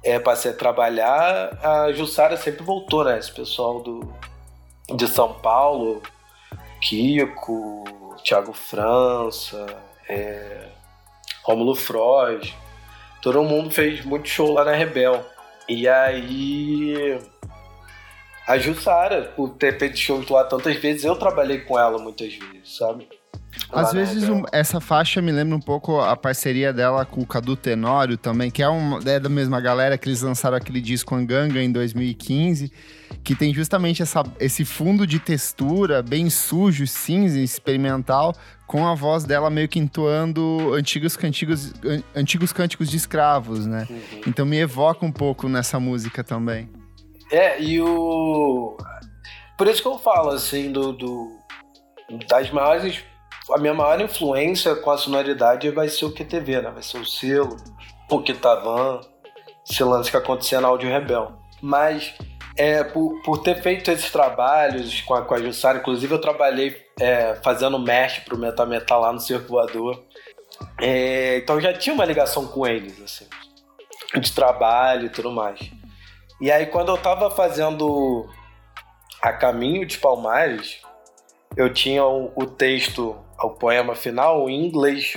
[0.02, 3.18] é, passei a trabalhar, a Jussara sempre voltou, né?
[3.18, 4.12] Esse pessoal do,
[4.96, 6.02] de São Paulo,
[6.84, 7.82] Kiko,
[8.22, 9.64] Thiago França,
[10.06, 10.68] é,
[11.42, 12.54] Rômulo Froz,
[13.22, 15.24] todo mundo fez muito show lá na Rebel.
[15.66, 17.18] E aí.
[18.46, 22.76] A Jussara, por ter feito shows lá tantas vezes, eu trabalhei com ela muitas vezes,
[22.76, 23.08] sabe?
[23.72, 27.56] Às vezes um- essa faixa me lembra um pouco a parceria dela com o Cadu
[27.56, 31.60] Tenório também, que é, um, é da mesma galera que eles lançaram aquele disco Anganga
[31.62, 32.70] em 2015,
[33.24, 38.34] que tem justamente essa, esse fundo de textura bem sujo, cinza, experimental,
[38.66, 43.86] com a voz dela meio que entoando antigos cantigos, an- antigos cânticos de escravos, né?
[43.90, 44.20] Uhum.
[44.26, 46.68] Então me evoca um pouco nessa música também.
[47.30, 48.76] É, e o.
[49.58, 50.92] Por isso que eu falo, assim, do.
[50.92, 51.38] do-
[52.28, 53.02] das maiores.
[53.50, 56.70] A minha maior influência com a sonoridade vai ser o QTV, né?
[56.70, 57.56] Vai ser o selo,
[58.10, 59.00] o Kitavan,
[59.68, 61.32] esse lance que acontecia na Áudio Rebel.
[61.60, 62.14] Mas,
[62.56, 66.76] é, por, por ter feito esses trabalhos com a, com a Jussara, inclusive eu trabalhei
[66.98, 70.02] é, fazendo mesh pro Meta Metal lá no Circo Voador.
[70.80, 73.26] É, então já tinha uma ligação com eles, assim,
[74.20, 75.58] de trabalho e tudo mais.
[76.40, 78.28] E aí quando eu tava fazendo
[79.20, 80.80] a Caminho de Palmares,
[81.56, 85.16] eu tinha o, o texto, o poema final em inglês.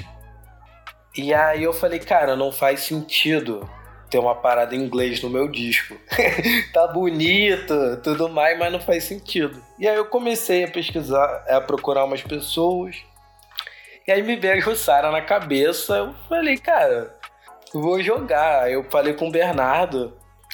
[1.15, 3.67] E aí eu falei, cara, não faz sentido
[4.10, 5.97] ter uma parada em inglês no meu disco.
[6.73, 9.62] tá bonito, tudo mais, mas não faz sentido.
[9.77, 12.95] E aí eu comecei a pesquisar, a procurar umas pessoas.
[14.08, 15.97] E aí me veio a Jussara na cabeça.
[15.97, 17.13] Eu falei, cara,
[17.73, 18.71] vou jogar.
[18.71, 20.13] Eu falei com o Bernardo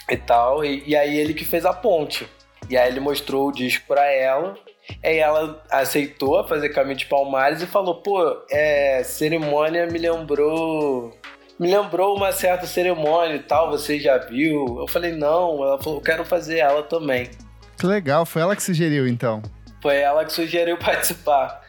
[0.09, 0.65] e tal.
[0.65, 2.27] E, e aí ele que fez a ponte.
[2.69, 4.55] E aí ele mostrou o disco pra ela.
[5.03, 11.17] Aí ela aceitou fazer caminho de Palmares e falou: pô, é, cerimônia me lembrou.
[11.59, 14.79] Me lembrou uma certa cerimônia e tal, você já viu?
[14.79, 17.29] Eu falei, não, ela falou, eu quero fazer ela também.
[17.77, 19.41] Que legal, foi ela que sugeriu então.
[19.81, 21.61] Foi ela que sugeriu participar.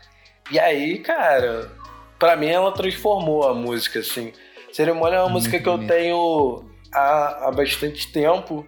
[0.50, 1.70] E aí, cara,
[2.18, 4.33] para mim ela transformou a música, assim.
[4.72, 8.66] Cerimônia é uma música que eu tenho há, há bastante tempo.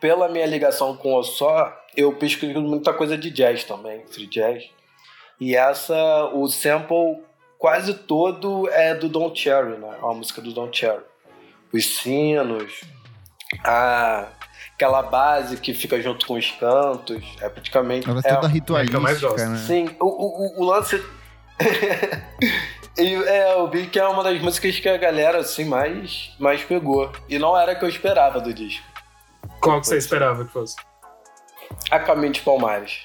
[0.00, 4.64] Pela minha ligação com o Só, eu pesquiso muita coisa de jazz também, free jazz.
[5.40, 7.22] E essa, o sample
[7.58, 9.96] quase todo é do Don Cherry, né?
[10.00, 11.02] É uma música do Don Cherry.
[11.72, 12.82] Os sinos,
[13.64, 14.28] a,
[14.74, 18.08] aquela base que fica junto com os cantos, é praticamente...
[18.08, 19.56] Ela é toda ritualística, mais né?
[19.56, 21.02] Sim, o, o, o lance...
[22.98, 27.10] e, é, o Big é uma das músicas que a galera, assim, mais, mais pegou.
[27.28, 28.84] E não era o que eu esperava do disco.
[29.60, 30.76] Qual que você esperava que fosse?
[31.90, 33.04] A Caminho de Palmares.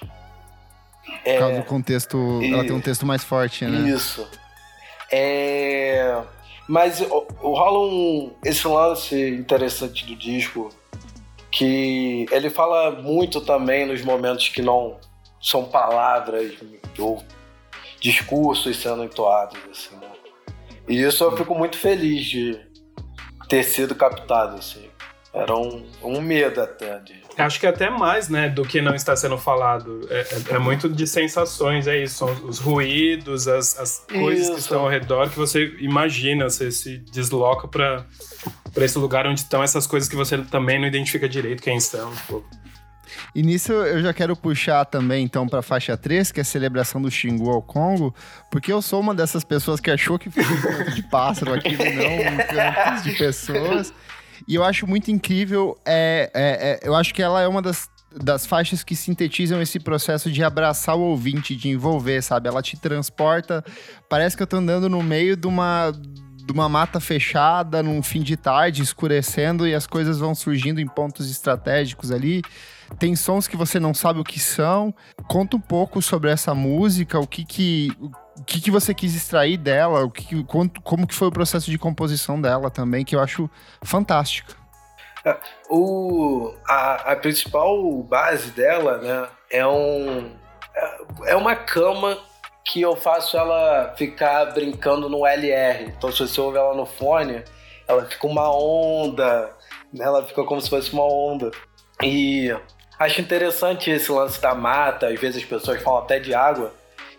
[1.26, 1.34] É...
[1.34, 2.41] Por causa do contexto.
[2.41, 2.54] E...
[2.54, 3.89] Ela tem um texto mais forte, né?
[3.89, 4.28] Isso.
[5.12, 6.21] É.
[6.67, 10.69] Mas rola um, esse lance interessante do disco
[11.52, 14.97] que ele fala muito também nos momentos que não
[15.41, 16.54] são palavras
[16.97, 17.21] ou
[18.00, 20.08] discursos sendo entoados, assim, né?
[20.88, 22.60] E isso eu fico muito feliz de
[23.50, 24.89] ter sido captado, assim.
[25.34, 29.15] Era um, um medo até de Acho que até mais, né, do que não está
[29.15, 30.08] sendo falado.
[30.10, 32.15] É, é, é muito de sensações, é isso.
[32.15, 34.54] São os ruídos, as, as coisas isso.
[34.54, 38.06] que estão ao redor que você imagina, você se desloca para
[38.74, 42.12] para esse lugar onde estão essas coisas que você também não identifica direito quem são.
[42.28, 42.41] Pô.
[43.36, 46.46] E nisso eu já quero puxar também, então, para a faixa 3, que é a
[46.46, 48.13] celebração do Xingu ao Congo,
[48.50, 51.84] porque eu sou uma dessas pessoas que achou que foi um canto de pássaro, aquilo
[51.84, 53.94] não um canto de pessoas.
[54.47, 57.89] E eu acho muito incrível, é, é, é, eu acho que ela é uma das,
[58.15, 62.47] das faixas que sintetizam esse processo de abraçar o ouvinte, de envolver, sabe?
[62.47, 63.63] Ela te transporta,
[64.10, 65.93] parece que eu tô andando no meio de uma
[66.43, 70.88] de uma mata fechada num fim de tarde, escurecendo e as coisas vão surgindo em
[70.88, 72.41] pontos estratégicos ali.
[72.99, 74.93] Tem sons que você não sabe o que são.
[75.27, 77.91] Conta um pouco sobre essa música, o que que,
[78.41, 81.77] o que, que você quis extrair dela, o que, como, que foi o processo de
[81.77, 83.47] composição dela também, que eu acho
[83.84, 84.56] fantástico.
[85.23, 85.38] É,
[85.69, 90.32] o, a, a principal base dela, né, é um
[90.75, 92.17] é, é uma cama
[92.65, 95.86] que eu faço ela ficar brincando no LR.
[95.86, 97.43] Então, se você ouve ela no fone,
[97.88, 99.51] ela fica uma onda,
[99.93, 101.51] né, ela fica como se fosse uma onda.
[102.01, 102.49] E
[102.97, 106.73] acho interessante esse lance da mata, às vezes as pessoas falam até de água,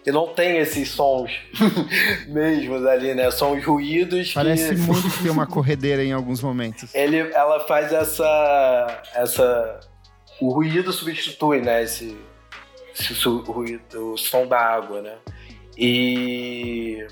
[0.05, 1.31] e não tem esses sons
[2.27, 3.31] mesmos ali, né?
[3.31, 4.81] São os ruídos Parece que...
[4.81, 6.93] muito que tem uma corredeira em alguns momentos.
[6.95, 9.03] Ele, ela faz essa...
[9.15, 9.81] essa...
[10.41, 11.85] O ruído substitui, né?
[11.85, 12.17] Esse,
[12.99, 15.15] esse ruído, o som da água, né?
[15.79, 17.07] E...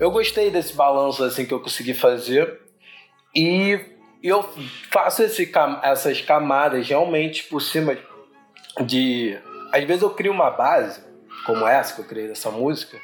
[0.00, 2.58] Eu gostei desse balanço, assim, que eu consegui fazer.
[3.36, 3.78] E
[4.22, 4.48] eu
[4.90, 5.52] faço esse,
[5.82, 7.98] essas camadas realmente por cima
[8.80, 9.38] de...
[9.70, 11.11] Às vezes eu crio uma base
[11.44, 12.98] como essa que eu criei dessa música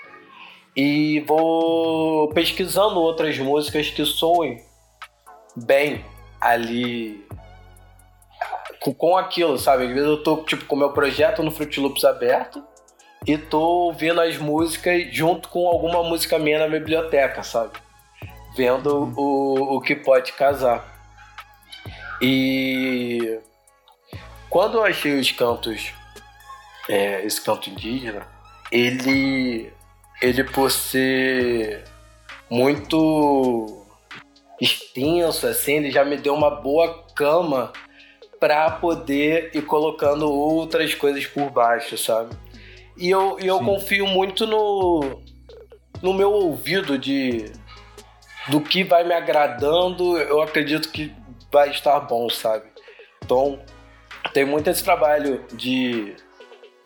[0.77, 4.63] e vou pesquisando outras músicas que soem
[5.57, 6.05] bem
[6.41, 7.27] ali
[8.97, 9.85] com, aquilo, sabe?
[9.85, 12.63] Às vezes eu tô tipo com meu projeto no Fruit Loops aberto
[13.27, 17.73] e tô ouvindo as músicas junto com alguma música minha na biblioteca, sabe?
[18.57, 20.97] Vendo o, o que pode casar.
[22.21, 23.39] E
[24.49, 25.93] quando eu achei os cantos
[26.89, 28.27] é, esse canto indígena,
[28.73, 29.73] ele,
[30.21, 31.85] ele por ser
[32.51, 33.85] muito
[34.61, 37.73] extenso, assim, ele já me deu uma boa cama
[38.41, 42.37] para poder ir colocando outras coisas por baixo, sabe?
[42.97, 45.23] E eu, e eu confio muito no,
[46.03, 47.53] no meu ouvido de
[48.49, 51.15] do que vai me agradando, eu acredito que
[51.53, 52.65] vai estar bom, sabe?
[53.23, 53.61] Então,
[54.33, 56.17] tem muito esse trabalho de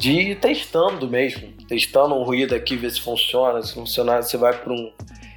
[0.02, 4.52] de ir testando mesmo, testando um ruído aqui, ver se funciona, se funcionar, você vai
[4.52, 4.92] para um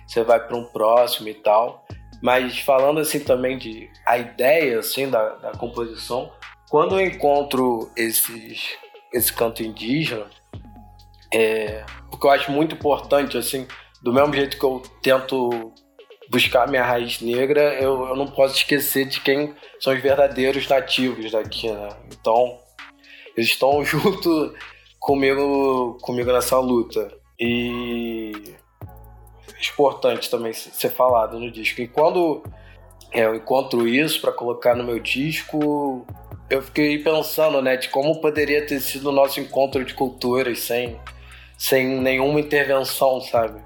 [0.07, 1.85] você vai para um próximo e tal.
[2.19, 6.31] Mas falando assim também de a ideia assim da, da composição,
[6.67, 8.75] quando eu encontro esses
[9.13, 10.25] esse canto indígena,
[11.31, 13.67] é, porque eu acho muito importante assim,
[14.01, 15.73] do mesmo jeito que eu tento
[16.31, 21.31] buscar minha raiz negra, eu, eu não posso esquecer de quem são os verdadeiros nativos
[21.31, 21.89] daqui, né?
[22.11, 22.64] Então,
[23.35, 24.53] eles estão junto
[24.99, 27.11] comigo, comigo nessa luta.
[27.39, 28.31] E
[29.53, 31.81] é importante também ser falado no disco.
[31.81, 32.43] E quando
[33.11, 36.05] é, eu encontro isso para colocar no meu disco,
[36.49, 40.99] eu fiquei pensando, né, de como poderia ter sido o nosso encontro de culturas sem,
[41.57, 43.61] sem nenhuma intervenção, sabe?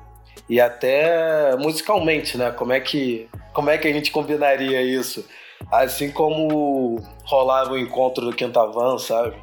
[0.47, 2.51] E até musicalmente, né?
[2.51, 5.27] Como é que, como é que a gente combinaria isso?
[5.71, 9.35] Assim como rolava o encontro do Quintavan, sabe?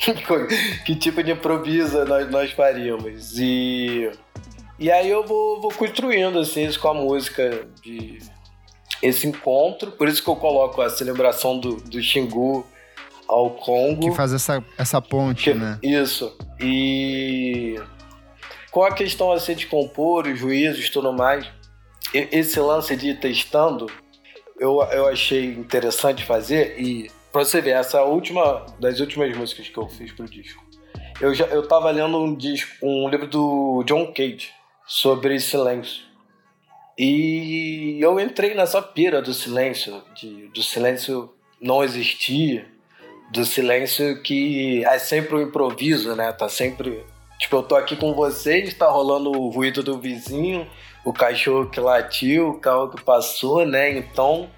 [0.84, 3.38] que tipo de improviso nós, nós faríamos.
[3.38, 4.10] E,
[4.78, 8.18] e aí eu vou, vou construindo assim, isso com a música de
[9.02, 9.92] esse encontro.
[9.92, 12.66] Por isso que eu coloco a celebração do, do Xingu
[13.28, 14.10] ao Congo.
[14.10, 15.78] Que faz essa, essa ponte, que, né?
[15.82, 16.36] Isso.
[16.58, 17.80] E
[18.70, 21.46] com a questão assim de compor, os juízos e tudo mais,
[22.14, 23.86] esse lance de ir testando,
[24.58, 29.78] eu, eu achei interessante fazer e pra você ver, essa última, das últimas músicas que
[29.78, 30.62] eu fiz pro disco,
[31.20, 34.50] eu já eu tava lendo um disco, um livro do John Cage
[34.86, 36.04] sobre silêncio.
[36.98, 42.66] E eu entrei nessa pira do silêncio, de, do silêncio não existir,
[43.32, 46.32] do silêncio que é sempre um improviso, né?
[46.32, 47.04] Tá sempre
[47.40, 50.68] Tipo, eu tô aqui com vocês, tá rolando o ruído do vizinho,
[51.02, 53.96] o cachorro que latiu, o carro que passou, né?
[53.96, 54.50] Então,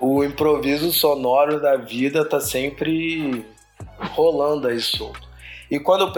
[0.00, 3.46] o improviso sonoro da vida tá sempre
[4.12, 5.28] rolando aí solto.
[5.70, 6.12] E quando eu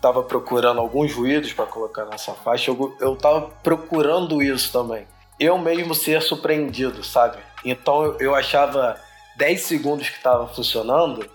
[0.00, 2.70] tava procurando alguns ruídos para colocar nessa faixa,
[3.00, 5.06] eu, tava procurando isso também.
[5.38, 7.38] Eu mesmo ser surpreendido, sabe?
[7.64, 8.96] Então eu, eu achava
[9.36, 11.28] 10 segundos que tava funcionando,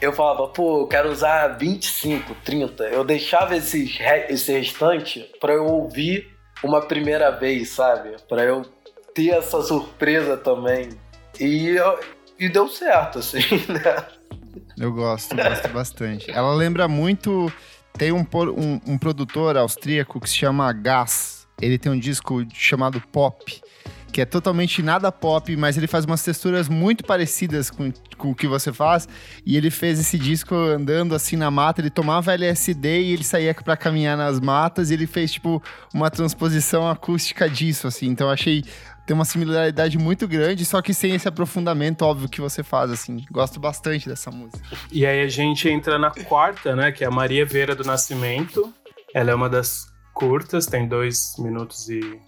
[0.00, 2.84] eu falava, pô, eu quero usar 25, 30.
[2.84, 6.28] Eu deixava esses, esse restante para eu ouvir
[6.62, 8.16] uma primeira vez, sabe?
[8.28, 8.64] Para eu
[9.14, 10.90] ter essa surpresa também.
[11.40, 11.76] E,
[12.38, 14.06] e deu certo, assim, né?
[14.76, 16.30] Eu gosto, gosto bastante.
[16.30, 17.52] Ela lembra muito.
[17.96, 21.46] Tem um, um, um produtor austríaco que se chama Gas.
[21.60, 23.62] Ele tem um disco chamado Pop
[24.12, 28.34] que é totalmente nada pop, mas ele faz umas texturas muito parecidas com, com o
[28.34, 29.08] que você faz.
[29.44, 33.54] E ele fez esse disco andando assim na mata, ele tomava LSD e ele saía
[33.54, 35.62] para caminhar nas matas e ele fez tipo
[35.94, 38.06] uma transposição acústica disso, assim.
[38.06, 38.62] Então achei
[39.06, 43.24] tem uma similaridade muito grande, só que sem esse aprofundamento óbvio que você faz, assim.
[43.30, 44.62] Gosto bastante dessa música.
[44.90, 48.72] E aí a gente entra na quarta, né, que é a Maria Veira do Nascimento.
[49.14, 52.20] Ela é uma das curtas, tem 2 minutos e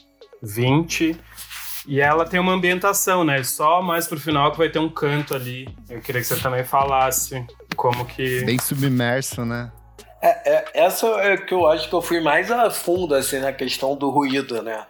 [0.42, 1.16] 20.
[1.86, 3.42] E ela tem uma ambientação, né?
[3.44, 5.68] Só mais pro final que vai ter um canto ali.
[5.88, 8.42] Eu queria que você também falasse como que.
[8.44, 9.70] Bem submerso, né?
[10.22, 13.52] É, é, essa é que eu acho que eu fui mais a fundo, assim, na
[13.52, 14.86] questão do ruído, né?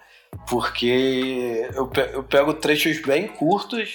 [0.48, 3.94] Porque eu, eu pego trechos bem curtos,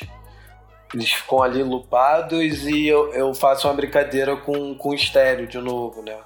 [0.93, 6.01] eles ficam ali lupados e eu, eu faço uma brincadeira com, com estéreo de novo,
[6.01, 6.17] né?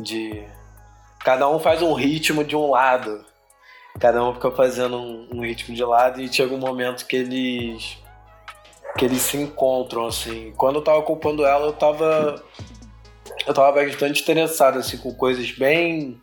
[0.00, 0.42] De.
[1.24, 3.24] Cada um faz um ritmo de um lado
[3.98, 7.98] cada um fica fazendo um, um, ritmo de lado e chega um momento que eles
[8.96, 10.52] que eles se encontram assim.
[10.56, 12.42] Quando eu tava ocupando ela, eu tava
[13.46, 16.18] eu tava bastante interessado assim com coisas bem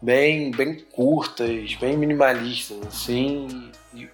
[0.00, 4.08] bem bem curtas, bem minimalistas assim, e,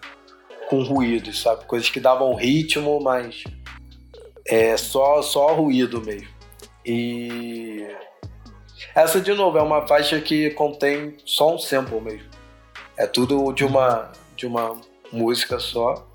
[0.69, 1.65] com ruídos, sabe?
[1.65, 3.45] Coisas que davam ritmo, mas
[4.47, 6.29] é só só ruído mesmo.
[6.85, 7.87] E
[8.95, 12.29] essa de novo é uma faixa que contém só um sample mesmo.
[12.97, 14.81] É tudo de uma, de uma
[15.13, 16.07] música só.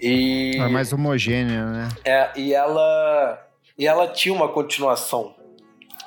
[0.00, 0.56] E.
[0.56, 1.88] É mais homogênea, né?
[2.04, 3.48] É, e ela.
[3.76, 5.34] E ela tinha uma continuação.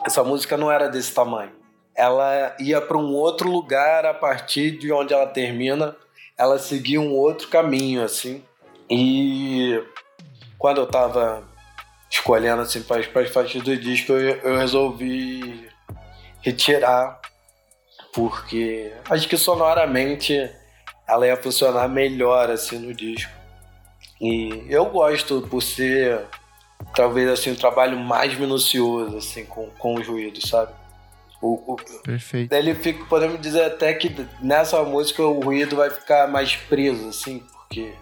[0.06, 1.52] Essa música não era desse tamanho.
[1.96, 5.96] Ela ia para um outro lugar a partir de onde ela termina.
[6.38, 8.43] Ela seguia um outro caminho, assim.
[8.89, 9.82] E
[10.58, 11.43] quando eu tava
[12.10, 15.70] escolhendo assim, para as faixas do disco, eu, eu resolvi
[16.41, 17.20] retirar
[18.14, 20.50] porque acho que sonoramente
[21.08, 23.32] ela ia funcionar melhor assim no disco.
[24.22, 26.22] E eu gosto por ser
[26.96, 30.72] talvez assim um trabalho mais minucioso assim com, com os ruídos, sabe?
[31.46, 32.52] O, o, Perfeito.
[32.52, 37.43] Ele fica, podemos dizer até que nessa música o ruído vai ficar mais preso, assim,
[37.54, 37.93] porque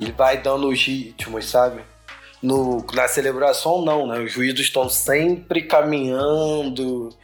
[0.00, 1.82] ele vai dando os ritmos, sabe?
[2.42, 4.18] No, na celebração não, né?
[4.18, 7.16] Os ruídos estão sempre caminhando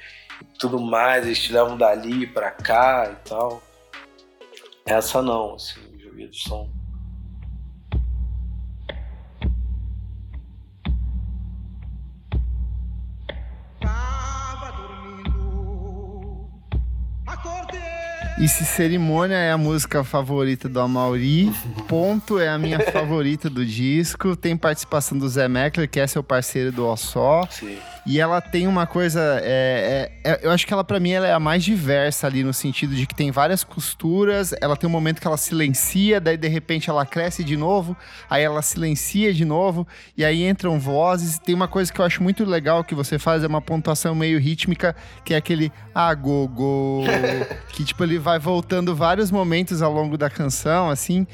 [0.58, 3.60] tudo mais, eles te levam dali para cá e tal.
[4.86, 6.70] Essa não, assim, os ouvidos são.
[18.42, 21.52] E se Cerimônia é a música favorita do Amauri,
[21.86, 24.34] Ponto é a minha favorita do disco.
[24.34, 27.46] Tem participação do Zé Meckler, que é seu parceiro do Ossó.
[27.48, 27.78] Sim.
[28.04, 29.40] E ela tem uma coisa.
[29.42, 32.42] É, é, é, eu acho que ela, para mim, ela é a mais diversa ali,
[32.42, 34.52] no sentido de que tem várias costuras.
[34.60, 37.96] Ela tem um momento que ela silencia, daí de repente ela cresce de novo,
[38.28, 39.86] aí ela silencia de novo,
[40.16, 41.38] e aí entram vozes.
[41.38, 44.40] Tem uma coisa que eu acho muito legal que você faz, é uma pontuação meio
[44.40, 47.04] rítmica, que é aquele agogô,
[47.70, 51.24] que tipo, ele vai voltando vários momentos ao longo da canção, assim.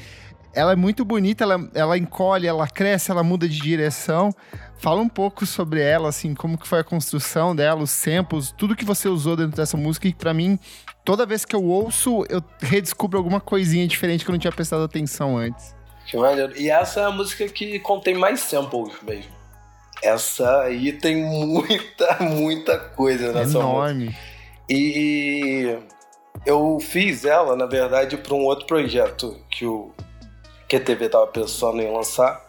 [0.53, 4.33] Ela é muito bonita, ela, ela encolhe, ela cresce, ela muda de direção.
[4.79, 8.75] Fala um pouco sobre ela, assim, como que foi a construção dela, os samples, tudo
[8.75, 10.57] que você usou dentro dessa música e para mim,
[11.05, 14.83] toda vez que eu ouço, eu redescubro alguma coisinha diferente que eu não tinha prestado
[14.83, 15.75] atenção antes.
[16.05, 16.57] Que maneiro.
[16.57, 19.31] E essa é a música que contém mais samples mesmo.
[20.01, 24.05] Essa aí tem muita, muita coisa nessa Enorme.
[24.05, 24.21] música.
[24.69, 25.77] E
[26.45, 29.91] eu fiz ela, na verdade, para um outro projeto que o
[30.69, 32.47] QTV tava pensando em lançar.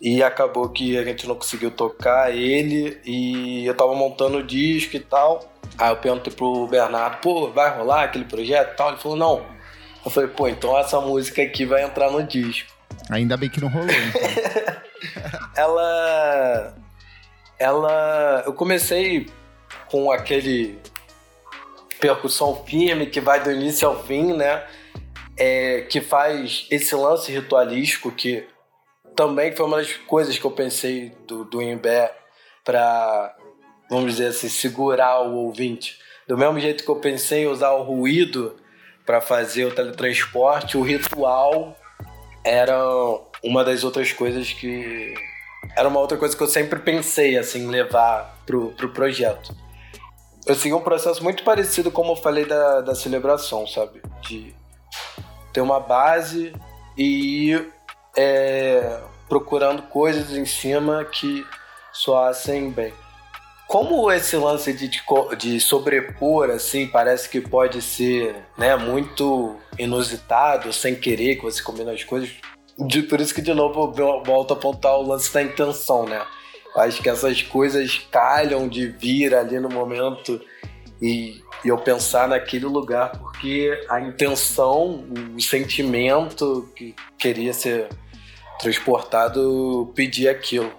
[0.00, 4.96] E acabou que a gente não conseguiu tocar ele e eu tava montando o disco
[4.96, 5.52] e tal.
[5.78, 8.88] Aí eu perguntei pro Bernardo, pô, vai rolar aquele projeto e tal?
[8.88, 9.46] Ele falou, não.
[10.04, 12.72] Eu falei, pô, então essa música aqui vai entrar no disco.
[13.10, 14.80] Ainda bem que não rolou, então.
[15.54, 16.74] ela.
[17.58, 18.42] Ela.
[18.46, 19.28] Eu comecei
[19.90, 20.78] com aquele
[22.00, 24.64] percussão firme que vai do início ao fim, né?
[25.42, 28.46] É, que faz esse lance ritualístico que
[29.16, 32.14] também foi uma das coisas que eu pensei do, do Imbé
[32.64, 33.34] para,
[33.88, 35.98] vamos dizer assim, segurar o ouvinte.
[36.28, 38.56] Do mesmo jeito que eu pensei em usar o ruído
[39.04, 41.76] para fazer o teletransporte, o ritual
[42.44, 42.78] era
[43.42, 45.14] uma das outras coisas que.
[45.76, 49.54] Era uma outra coisa que eu sempre pensei, assim, levar pro, pro projeto.
[50.46, 54.00] Eu segui um processo muito parecido, como eu falei, da, da celebração, sabe?
[54.22, 54.54] De
[55.52, 56.52] ter uma base
[56.96, 57.72] e ir
[58.16, 61.46] é, procurando coisas em cima que
[61.92, 62.92] soassem bem.
[63.66, 64.90] Como esse lance de,
[65.38, 71.92] de sobrepor, assim, parece que pode ser né, muito inusitado, sem querer que você combina
[71.92, 72.30] as coisas,
[72.76, 76.20] de, por isso que, de novo, eu volto a apontar o lance da intenção, né?
[76.76, 80.40] Acho que essas coisas calham de vir ali no momento
[81.00, 85.04] e, eu pensar naquele lugar, porque a intenção,
[85.36, 87.88] o sentimento que queria ser
[88.58, 90.72] transportado pedia aquilo.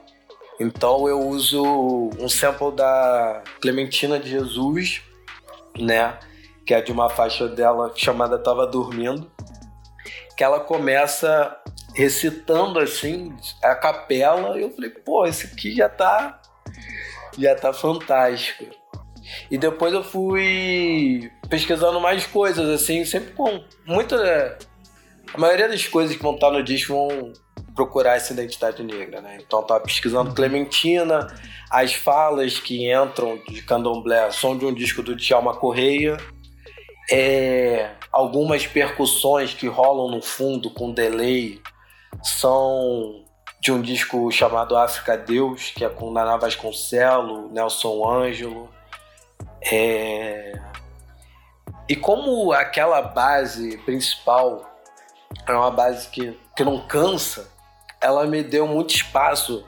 [0.59, 1.63] Então eu uso
[2.19, 5.01] um sample da Clementina de Jesus,
[5.77, 6.17] né?
[6.65, 9.31] Que é de uma faixa dela chamada Tava Dormindo.
[10.37, 11.57] Que ela começa
[11.95, 16.41] recitando assim, a capela, e eu falei, pô, esse aqui já tá.
[17.37, 18.80] Já tá fantástico.
[19.49, 24.57] E depois eu fui pesquisando mais coisas, assim, sempre com muita.
[25.33, 27.33] A maioria das coisas que vão estar no disco vão
[27.75, 29.37] procurar essa identidade negra, né?
[29.39, 31.27] Então tava pesquisando Clementina,
[31.69, 36.17] as falas que entram de Candomblé são de um disco do Djalma Correia,
[37.09, 41.61] é, algumas percussões que rolam no fundo com delay
[42.21, 43.23] são
[43.61, 48.69] de um disco chamado África Deus, que é com Naná Vasconcelo, Nelson Ângelo.
[49.63, 50.53] É...
[51.87, 54.69] E como aquela base principal
[55.47, 57.49] é uma base que, que não cansa,
[57.99, 59.65] ela me deu muito espaço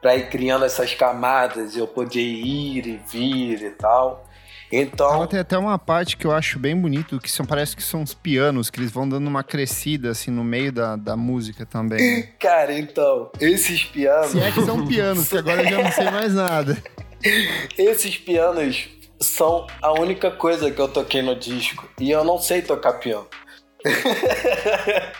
[0.00, 4.26] para ir criando essas camadas, eu poder ir e vir e tal.
[4.70, 5.14] Então.
[5.14, 8.02] Ela tem até uma parte que eu acho bem bonito, que são, parece que são
[8.02, 12.22] os pianos, que eles vão dando uma crescida assim no meio da, da música também.
[12.38, 14.30] Cara, então, esses pianos.
[14.30, 16.76] Se é que são pianos, que agora eu já não sei mais nada.
[17.78, 18.88] Esses pianos
[19.20, 21.88] são a única coisa que eu toquei no disco.
[22.00, 23.26] E eu não sei tocar piano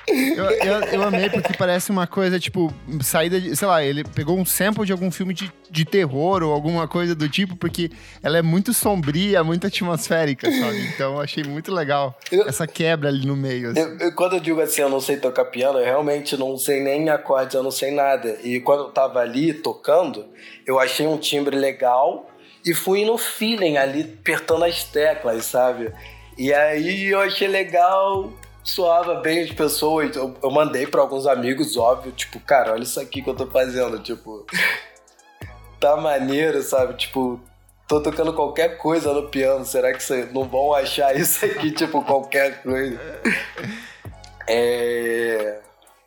[0.07, 2.73] eu, eu, eu, amei porque parece uma coisa, tipo,
[3.03, 3.55] saída de.
[3.55, 7.15] Sei lá, ele pegou um sample de algum filme de, de terror ou alguma coisa
[7.15, 7.91] do tipo, porque
[8.23, 10.81] ela é muito sombria, muito atmosférica, sabe?
[10.89, 13.71] Então eu achei muito legal eu, essa quebra ali no meio.
[13.71, 14.11] Assim.
[14.13, 17.55] quando eu digo assim, eu não sei tocar piano, eu realmente não sei nem acordes,
[17.55, 18.39] eu não sei nada.
[18.43, 20.27] E quando eu tava ali tocando,
[20.67, 22.31] eu achei um timbre legal
[22.67, 25.93] e fui no feeling ali, apertando as teclas, sabe?
[26.37, 28.33] E aí eu achei legal
[28.67, 30.15] soava bem as pessoas.
[30.17, 33.47] Eu, eu mandei para alguns amigos, óbvio, tipo, cara, olha isso aqui que eu tô
[33.47, 34.45] fazendo, tipo,
[35.79, 36.95] tá maneiro, sabe?
[36.95, 37.41] Tipo,
[37.87, 42.03] tô tocando qualquer coisa no piano, será que vocês não vão achar isso aqui, tipo,
[42.03, 43.01] qualquer coisa?
[44.49, 45.59] É...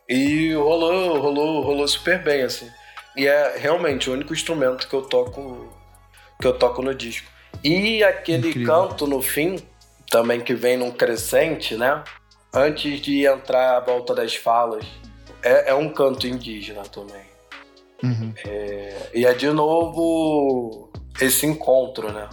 [0.08, 2.66] E rolou, rolou, rolou super bem, assim.
[3.14, 5.68] E é realmente o único instrumento que eu toco
[6.40, 7.28] que eu toco no disco.
[7.62, 8.88] E aquele Incrível.
[8.88, 9.56] canto no fim,
[10.08, 12.02] também que vem num crescente, né?
[12.52, 14.84] Antes de entrar a volta das falas,
[15.42, 17.30] é, é um canto indígena também.
[18.02, 18.32] Uhum.
[18.46, 22.28] É, e é de novo esse encontro, né?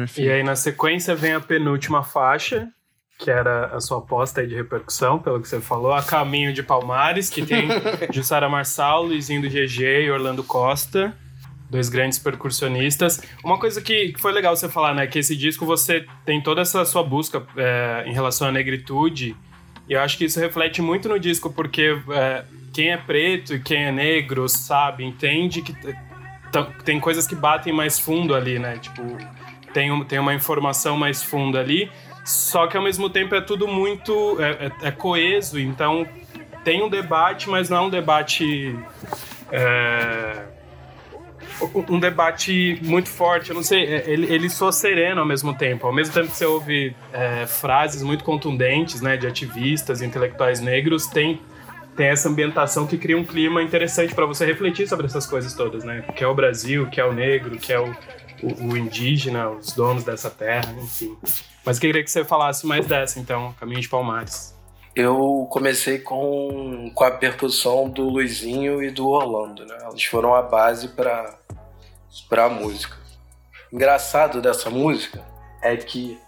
[0.00, 0.28] Perfeito.
[0.28, 2.68] E aí na sequência vem a penúltima faixa,
[3.18, 7.28] que era a sua aposta de repercussão, pelo que você falou, a Caminho de Palmares,
[7.28, 7.68] que tem
[8.10, 11.14] Jussara Marçal, Luizinho do GG e Orlando Costa,
[11.68, 13.20] dois grandes percussionistas.
[13.44, 16.84] Uma coisa que foi legal você falar, né, que esse disco você tem toda essa
[16.86, 19.36] sua busca é, em relação à negritude,
[19.86, 23.60] e eu acho que isso reflete muito no disco, porque é, quem é preto e
[23.60, 25.74] quem é negro sabe, entende que
[26.84, 29.02] tem coisas que batem mais fundo ali, né, tipo
[29.72, 31.90] tem, um, tem uma informação mais funda ali,
[32.24, 36.06] só que ao mesmo tempo é tudo muito é, é, é coeso, então
[36.64, 38.76] tem um debate, mas não é um debate
[39.50, 40.44] é,
[41.88, 43.50] um debate muito forte.
[43.50, 45.86] Eu não sei, é, ele, ele soa sereno ao mesmo tempo.
[45.86, 51.06] Ao mesmo tempo que você ouve é, frases muito contundentes, né, de ativistas, intelectuais negros,
[51.06, 51.40] tem
[51.96, 55.84] tem essa ambientação que cria um clima interessante para você refletir sobre essas coisas todas,
[55.84, 56.02] né?
[56.14, 57.94] Que é o Brasil, que é o negro, que é o,
[58.42, 61.16] o, o, indígena, os donos dessa terra, enfim.
[61.64, 64.54] Mas queria que você falasse mais dessa, então, Caminho de Palmares.
[64.94, 69.78] Eu comecei com, com a percussão do Luizinho e do Orlando, né?
[69.88, 71.38] Eles foram a base para
[72.32, 72.96] a música.
[73.72, 75.24] Engraçado dessa música
[75.62, 76.18] é que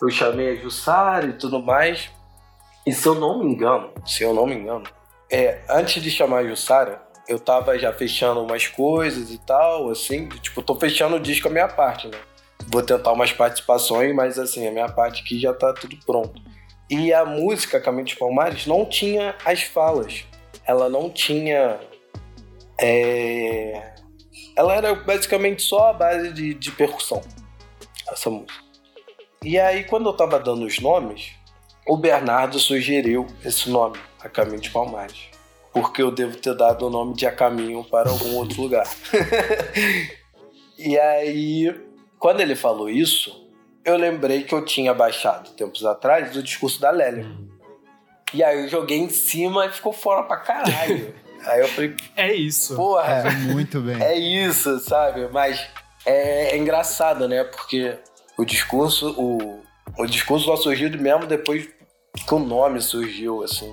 [0.00, 2.10] eu chamei a Jussara e tudo mais,
[2.86, 4.84] e se eu não me engano, se eu não me engano,
[5.30, 10.28] é, antes de chamar a Jussara, eu tava já fechando umas coisas e tal, assim,
[10.28, 12.18] tipo, tô fechando o disco a minha parte, né?
[12.66, 16.40] Vou tentar umas participações, mas assim, a minha parte aqui já tá tudo pronto.
[16.90, 20.24] E a música Caminho de Palmares não tinha as falas.
[20.66, 21.80] Ela não tinha.
[22.80, 23.94] É...
[24.56, 27.22] Ela era basicamente só a base de, de percussão,
[28.10, 28.62] essa música.
[29.42, 31.32] E aí, quando eu tava dando os nomes,
[31.86, 35.31] o Bernardo sugeriu esse nome, A Caminho de Palmares
[35.72, 38.86] porque eu devo ter dado o nome de A Caminho para algum outro lugar.
[40.78, 41.74] e aí,
[42.18, 43.48] quando ele falou isso,
[43.84, 47.26] eu lembrei que eu tinha baixado tempos atrás o discurso da Lélia.
[48.34, 51.14] E aí eu joguei em cima e ficou fora pra caralho.
[51.46, 51.96] aí eu falei.
[52.16, 52.76] É isso.
[52.76, 53.28] Porra.
[53.28, 54.00] É, muito bem.
[54.02, 55.28] É isso, sabe?
[55.28, 55.66] Mas
[56.04, 57.44] é, é engraçado, né?
[57.44, 57.98] Porque
[58.36, 59.62] o discurso, o,
[59.98, 61.68] o discurso só surgiu mesmo depois
[62.26, 63.72] que o nome surgiu, assim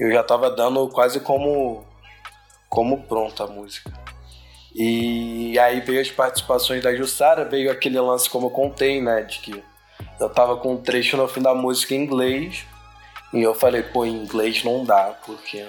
[0.00, 1.84] eu já tava dando quase como
[2.68, 3.92] como pronta a música.
[4.74, 9.40] E aí veio as participações da Jussara, veio aquele lance como eu contei, né, de
[9.40, 9.64] que
[10.18, 12.64] eu tava com um trecho no fim da música em inglês,
[13.32, 15.66] e eu falei, pô, em inglês não dá, porque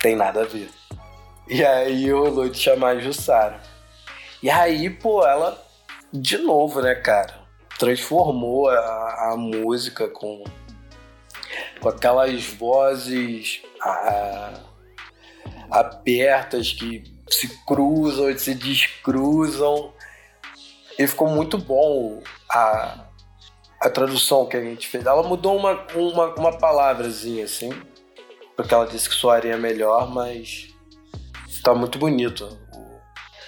[0.00, 0.68] tem nada a ver.
[1.48, 3.60] E aí rolou de chamar a Jussara.
[4.42, 5.56] E aí, pô, ela,
[6.12, 7.34] de novo, né, cara,
[7.78, 10.42] transformou a, a música com
[11.84, 13.60] com aquelas vozes
[15.70, 19.92] abertas que se cruzam e se descruzam.
[20.98, 23.04] E ficou muito bom a,
[23.82, 25.04] a tradução que a gente fez.
[25.04, 27.70] Ela mudou uma, uma, uma palavrazinha, assim,
[28.56, 30.68] porque ela disse que soaria melhor, mas
[31.46, 32.58] está muito bonito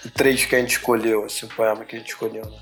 [0.04, 2.44] o trecho que a gente escolheu, assim, o poema que a gente escolheu.
[2.44, 2.58] Né?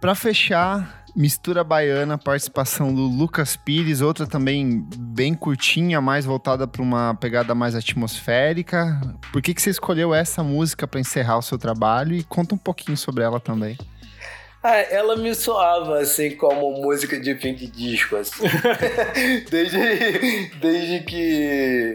[0.00, 6.80] Para fechar, Mistura Baiana, participação do Lucas Pires, outra também bem curtinha, mais voltada para
[6.80, 9.00] uma pegada mais atmosférica.
[9.32, 12.58] Por que, que você escolheu essa música para encerrar o seu trabalho e conta um
[12.58, 13.76] pouquinho sobre ela também?
[14.62, 18.44] Ah, ela me soava assim como música de fim de disco, assim.
[19.50, 21.94] desde, desde que.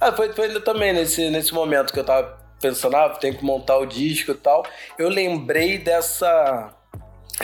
[0.00, 3.78] Ah, foi, foi também nesse, nesse momento que eu tava pensando, ah, tem que montar
[3.78, 4.64] o disco e tal.
[4.96, 6.77] Eu lembrei dessa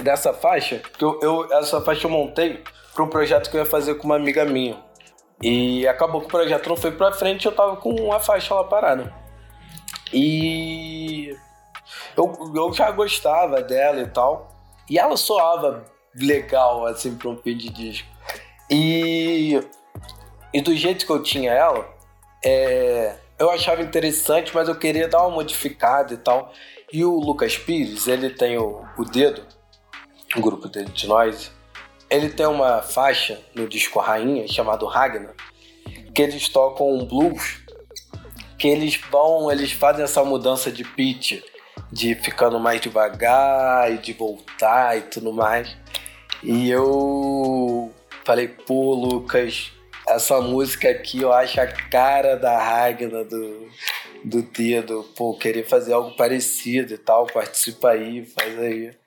[0.02, 2.62] dessa faixa, que eu, eu, essa faixa eu montei
[2.94, 4.76] para um projeto que eu ia fazer com uma amiga minha.
[5.42, 8.64] E acabou que o projeto não foi pra frente, eu tava com a faixa lá
[8.64, 9.12] parada.
[10.12, 11.36] E
[12.16, 14.48] eu, eu já gostava dela e tal.
[14.88, 15.84] E ela soava
[16.14, 18.08] legal, assim, pra um fim de disco.
[18.70, 19.60] E,
[20.52, 21.86] e do jeito que eu tinha ela,
[22.44, 26.52] é, eu achava interessante, mas eu queria dar uma modificada e tal.
[26.92, 29.44] E o Lucas Pires, ele tem o, o dedo
[30.36, 31.50] um grupo dele de noise,
[32.10, 35.34] ele tem uma faixa no disco Rainha chamado Ragnar,
[36.14, 37.62] que eles tocam um blues,
[38.58, 41.42] que eles vão, eles fazem essa mudança de pitch,
[41.90, 45.76] de ficando mais devagar e de voltar e tudo mais.
[46.42, 47.92] E eu
[48.24, 49.72] falei, pô, Lucas,
[50.06, 53.68] essa música aqui eu acho a cara da Ragnar, do,
[54.24, 59.03] do dedo, pô, querer fazer algo parecido e tal, participa aí, faz aí.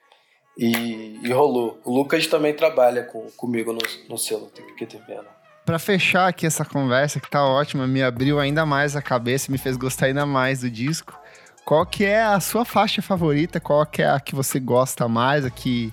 [0.58, 1.80] E, e rolou.
[1.84, 3.78] O Lucas também trabalha com, comigo no,
[4.08, 5.22] no selo TV, né?
[5.64, 9.58] Para fechar aqui essa conversa, que tá ótima, me abriu ainda mais a cabeça, me
[9.58, 11.18] fez gostar ainda mais do disco.
[11.64, 13.60] Qual que é a sua faixa favorita?
[13.60, 15.92] Qual que é a que você gosta mais, a que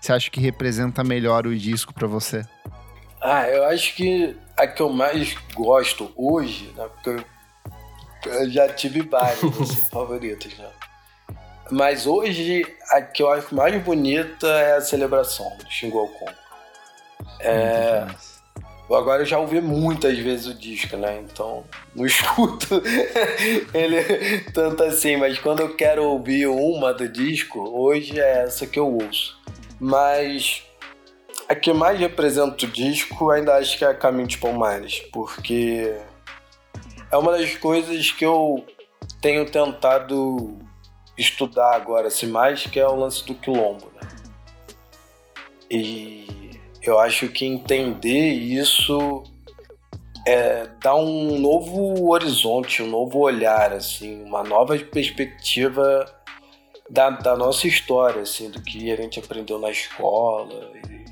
[0.00, 2.46] você acha que representa melhor o disco para você?
[3.20, 7.24] Ah, eu acho que a que eu mais gosto hoje, né, porque
[8.24, 10.68] eu já tive várias assim, favoritas, né?
[11.70, 16.32] Mas hoje, a que eu acho mais bonita é a celebração do Xingou Congo.
[17.40, 18.06] É,
[18.90, 21.20] agora eu já ouvi muitas vezes o disco, né?
[21.24, 21.64] Então
[21.94, 22.82] não escuto
[23.74, 28.78] ele tanto assim, mas quando eu quero ouvir uma do disco, hoje é essa que
[28.78, 29.36] eu ouço.
[29.80, 30.62] Mas
[31.48, 35.94] a que mais representa o disco ainda acho que é Caminho de Palmares, porque
[37.10, 38.64] é uma das coisas que eu
[39.20, 40.58] tenho tentado
[41.18, 44.08] estudar agora, assim, mais, que é o lance do quilombo, né?
[45.70, 46.50] E
[46.82, 49.24] eu acho que entender isso
[50.26, 56.04] é, dá um novo horizonte, um novo olhar, assim, uma nova perspectiva
[56.90, 61.04] da, da nossa história, assim, do que a gente aprendeu na escola e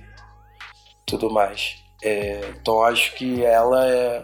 [1.06, 1.76] tudo mais.
[2.02, 4.22] É, então acho que ela é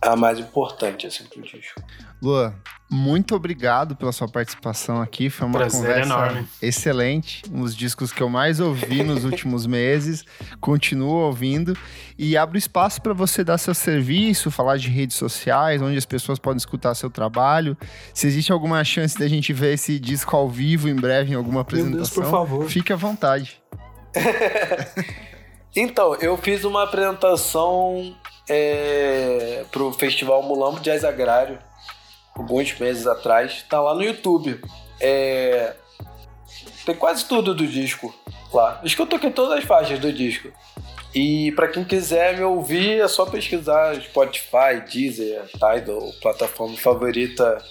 [0.00, 1.80] a mais importante, assim, pro disco.
[2.22, 2.54] Lua,
[2.88, 5.28] muito obrigado pela sua participação aqui.
[5.28, 6.48] Foi uma Prazer conversa enorme.
[6.62, 7.42] excelente.
[7.50, 10.24] Um dos discos que eu mais ouvi nos últimos meses.
[10.60, 11.76] Continuo ouvindo.
[12.16, 16.38] E abro espaço para você dar seu serviço, falar de redes sociais, onde as pessoas
[16.38, 17.76] podem escutar seu trabalho.
[18.14, 21.62] Se existe alguma chance da gente ver esse disco ao vivo em breve em alguma
[21.62, 22.68] apresentação, Deus, por favor.
[22.68, 23.60] fique à vontade.
[25.74, 28.14] então, eu fiz uma apresentação
[28.48, 31.58] é, pro Festival Mulambo Jazz Agrário
[32.34, 34.60] alguns meses atrás, tá lá no YouTube.
[35.00, 35.74] É...
[36.84, 38.14] Tem quase tudo do disco
[38.52, 38.80] lá.
[38.82, 40.52] Acho que eu toquei todas as faixas do disco.
[41.14, 47.62] E para quem quiser me ouvir, é só pesquisar Spotify, Deezer, Tidal, plataforma favorita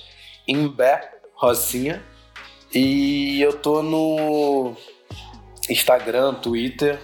[0.47, 2.03] Imbé, Rocinha.
[2.73, 4.75] E eu tô no
[5.69, 6.99] Instagram, Twitter.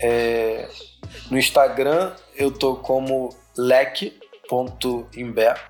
[0.00, 0.68] É...
[1.30, 5.69] No Instagram eu tô como leque.imbé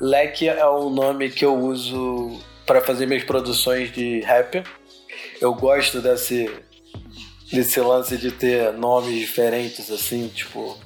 [0.00, 4.62] Leque é o nome que eu uso para fazer minhas produções de rap.
[5.40, 6.50] Eu gosto desse,
[7.52, 10.78] desse lance de ter nomes diferentes, assim, tipo.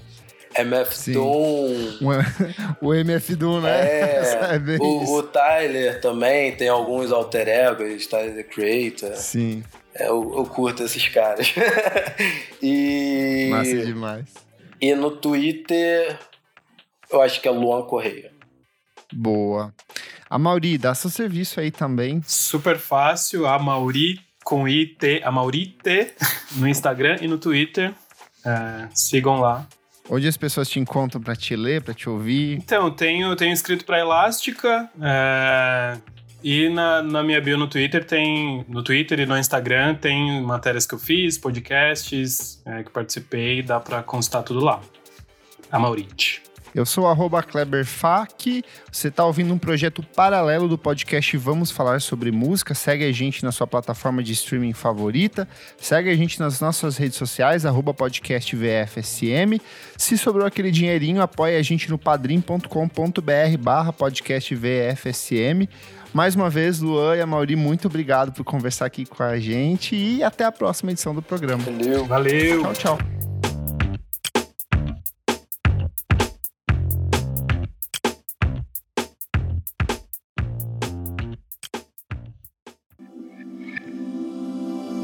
[0.57, 1.13] MF.
[1.13, 1.99] Doom.
[2.81, 3.81] O MF Doom, né?
[3.81, 4.23] É,
[4.57, 9.15] é o, o, Tyler também tem alguns alter egos, Tyler the Creator.
[9.15, 9.63] Sim.
[9.95, 11.53] É, eu, eu curto esses caras.
[12.63, 13.49] e.
[13.51, 14.25] Massa demais.
[14.81, 16.19] E no Twitter,
[17.11, 18.38] eu acho que é Luan Correia.
[19.13, 19.75] Boa.
[20.29, 22.23] A Mauri, dá seu serviço aí também.
[22.27, 26.15] Super fácil, a Mauri com IT, a Maurite
[26.57, 27.93] no Instagram e no Twitter.
[28.45, 29.67] É, sigam lá.
[30.09, 32.57] Onde as pessoas te encontram para te ler, para te ouvir?
[32.57, 34.89] Então, tenho, tenho escrito para Elástica.
[35.03, 35.99] É,
[36.43, 38.65] e na, na minha bio no Twitter tem.
[38.69, 43.79] No Twitter e no Instagram tem matérias que eu fiz, podcasts é, que participei, dá
[43.79, 44.81] para constar tudo lá.
[45.71, 46.48] A Maurite.
[46.79, 48.63] Eu sou o KleberFac.
[48.93, 52.73] Você está ouvindo um projeto paralelo do podcast Vamos Falar sobre Música.
[52.73, 55.49] Segue a gente na sua plataforma de streaming favorita.
[55.77, 59.59] Segue a gente nas nossas redes sociais, arroba podcastvfsm.
[59.97, 65.69] Se sobrou aquele dinheirinho, apoie a gente no padrim.com.br barra podcastvfsm.
[66.15, 69.97] Mais uma vez, Luan e a Mauri, muito obrigado por conversar aqui com a gente
[69.97, 71.65] e até a próxima edição do programa.
[71.65, 72.05] Valeu.
[72.05, 72.63] Valeu.
[72.63, 73.28] Tchau, tchau.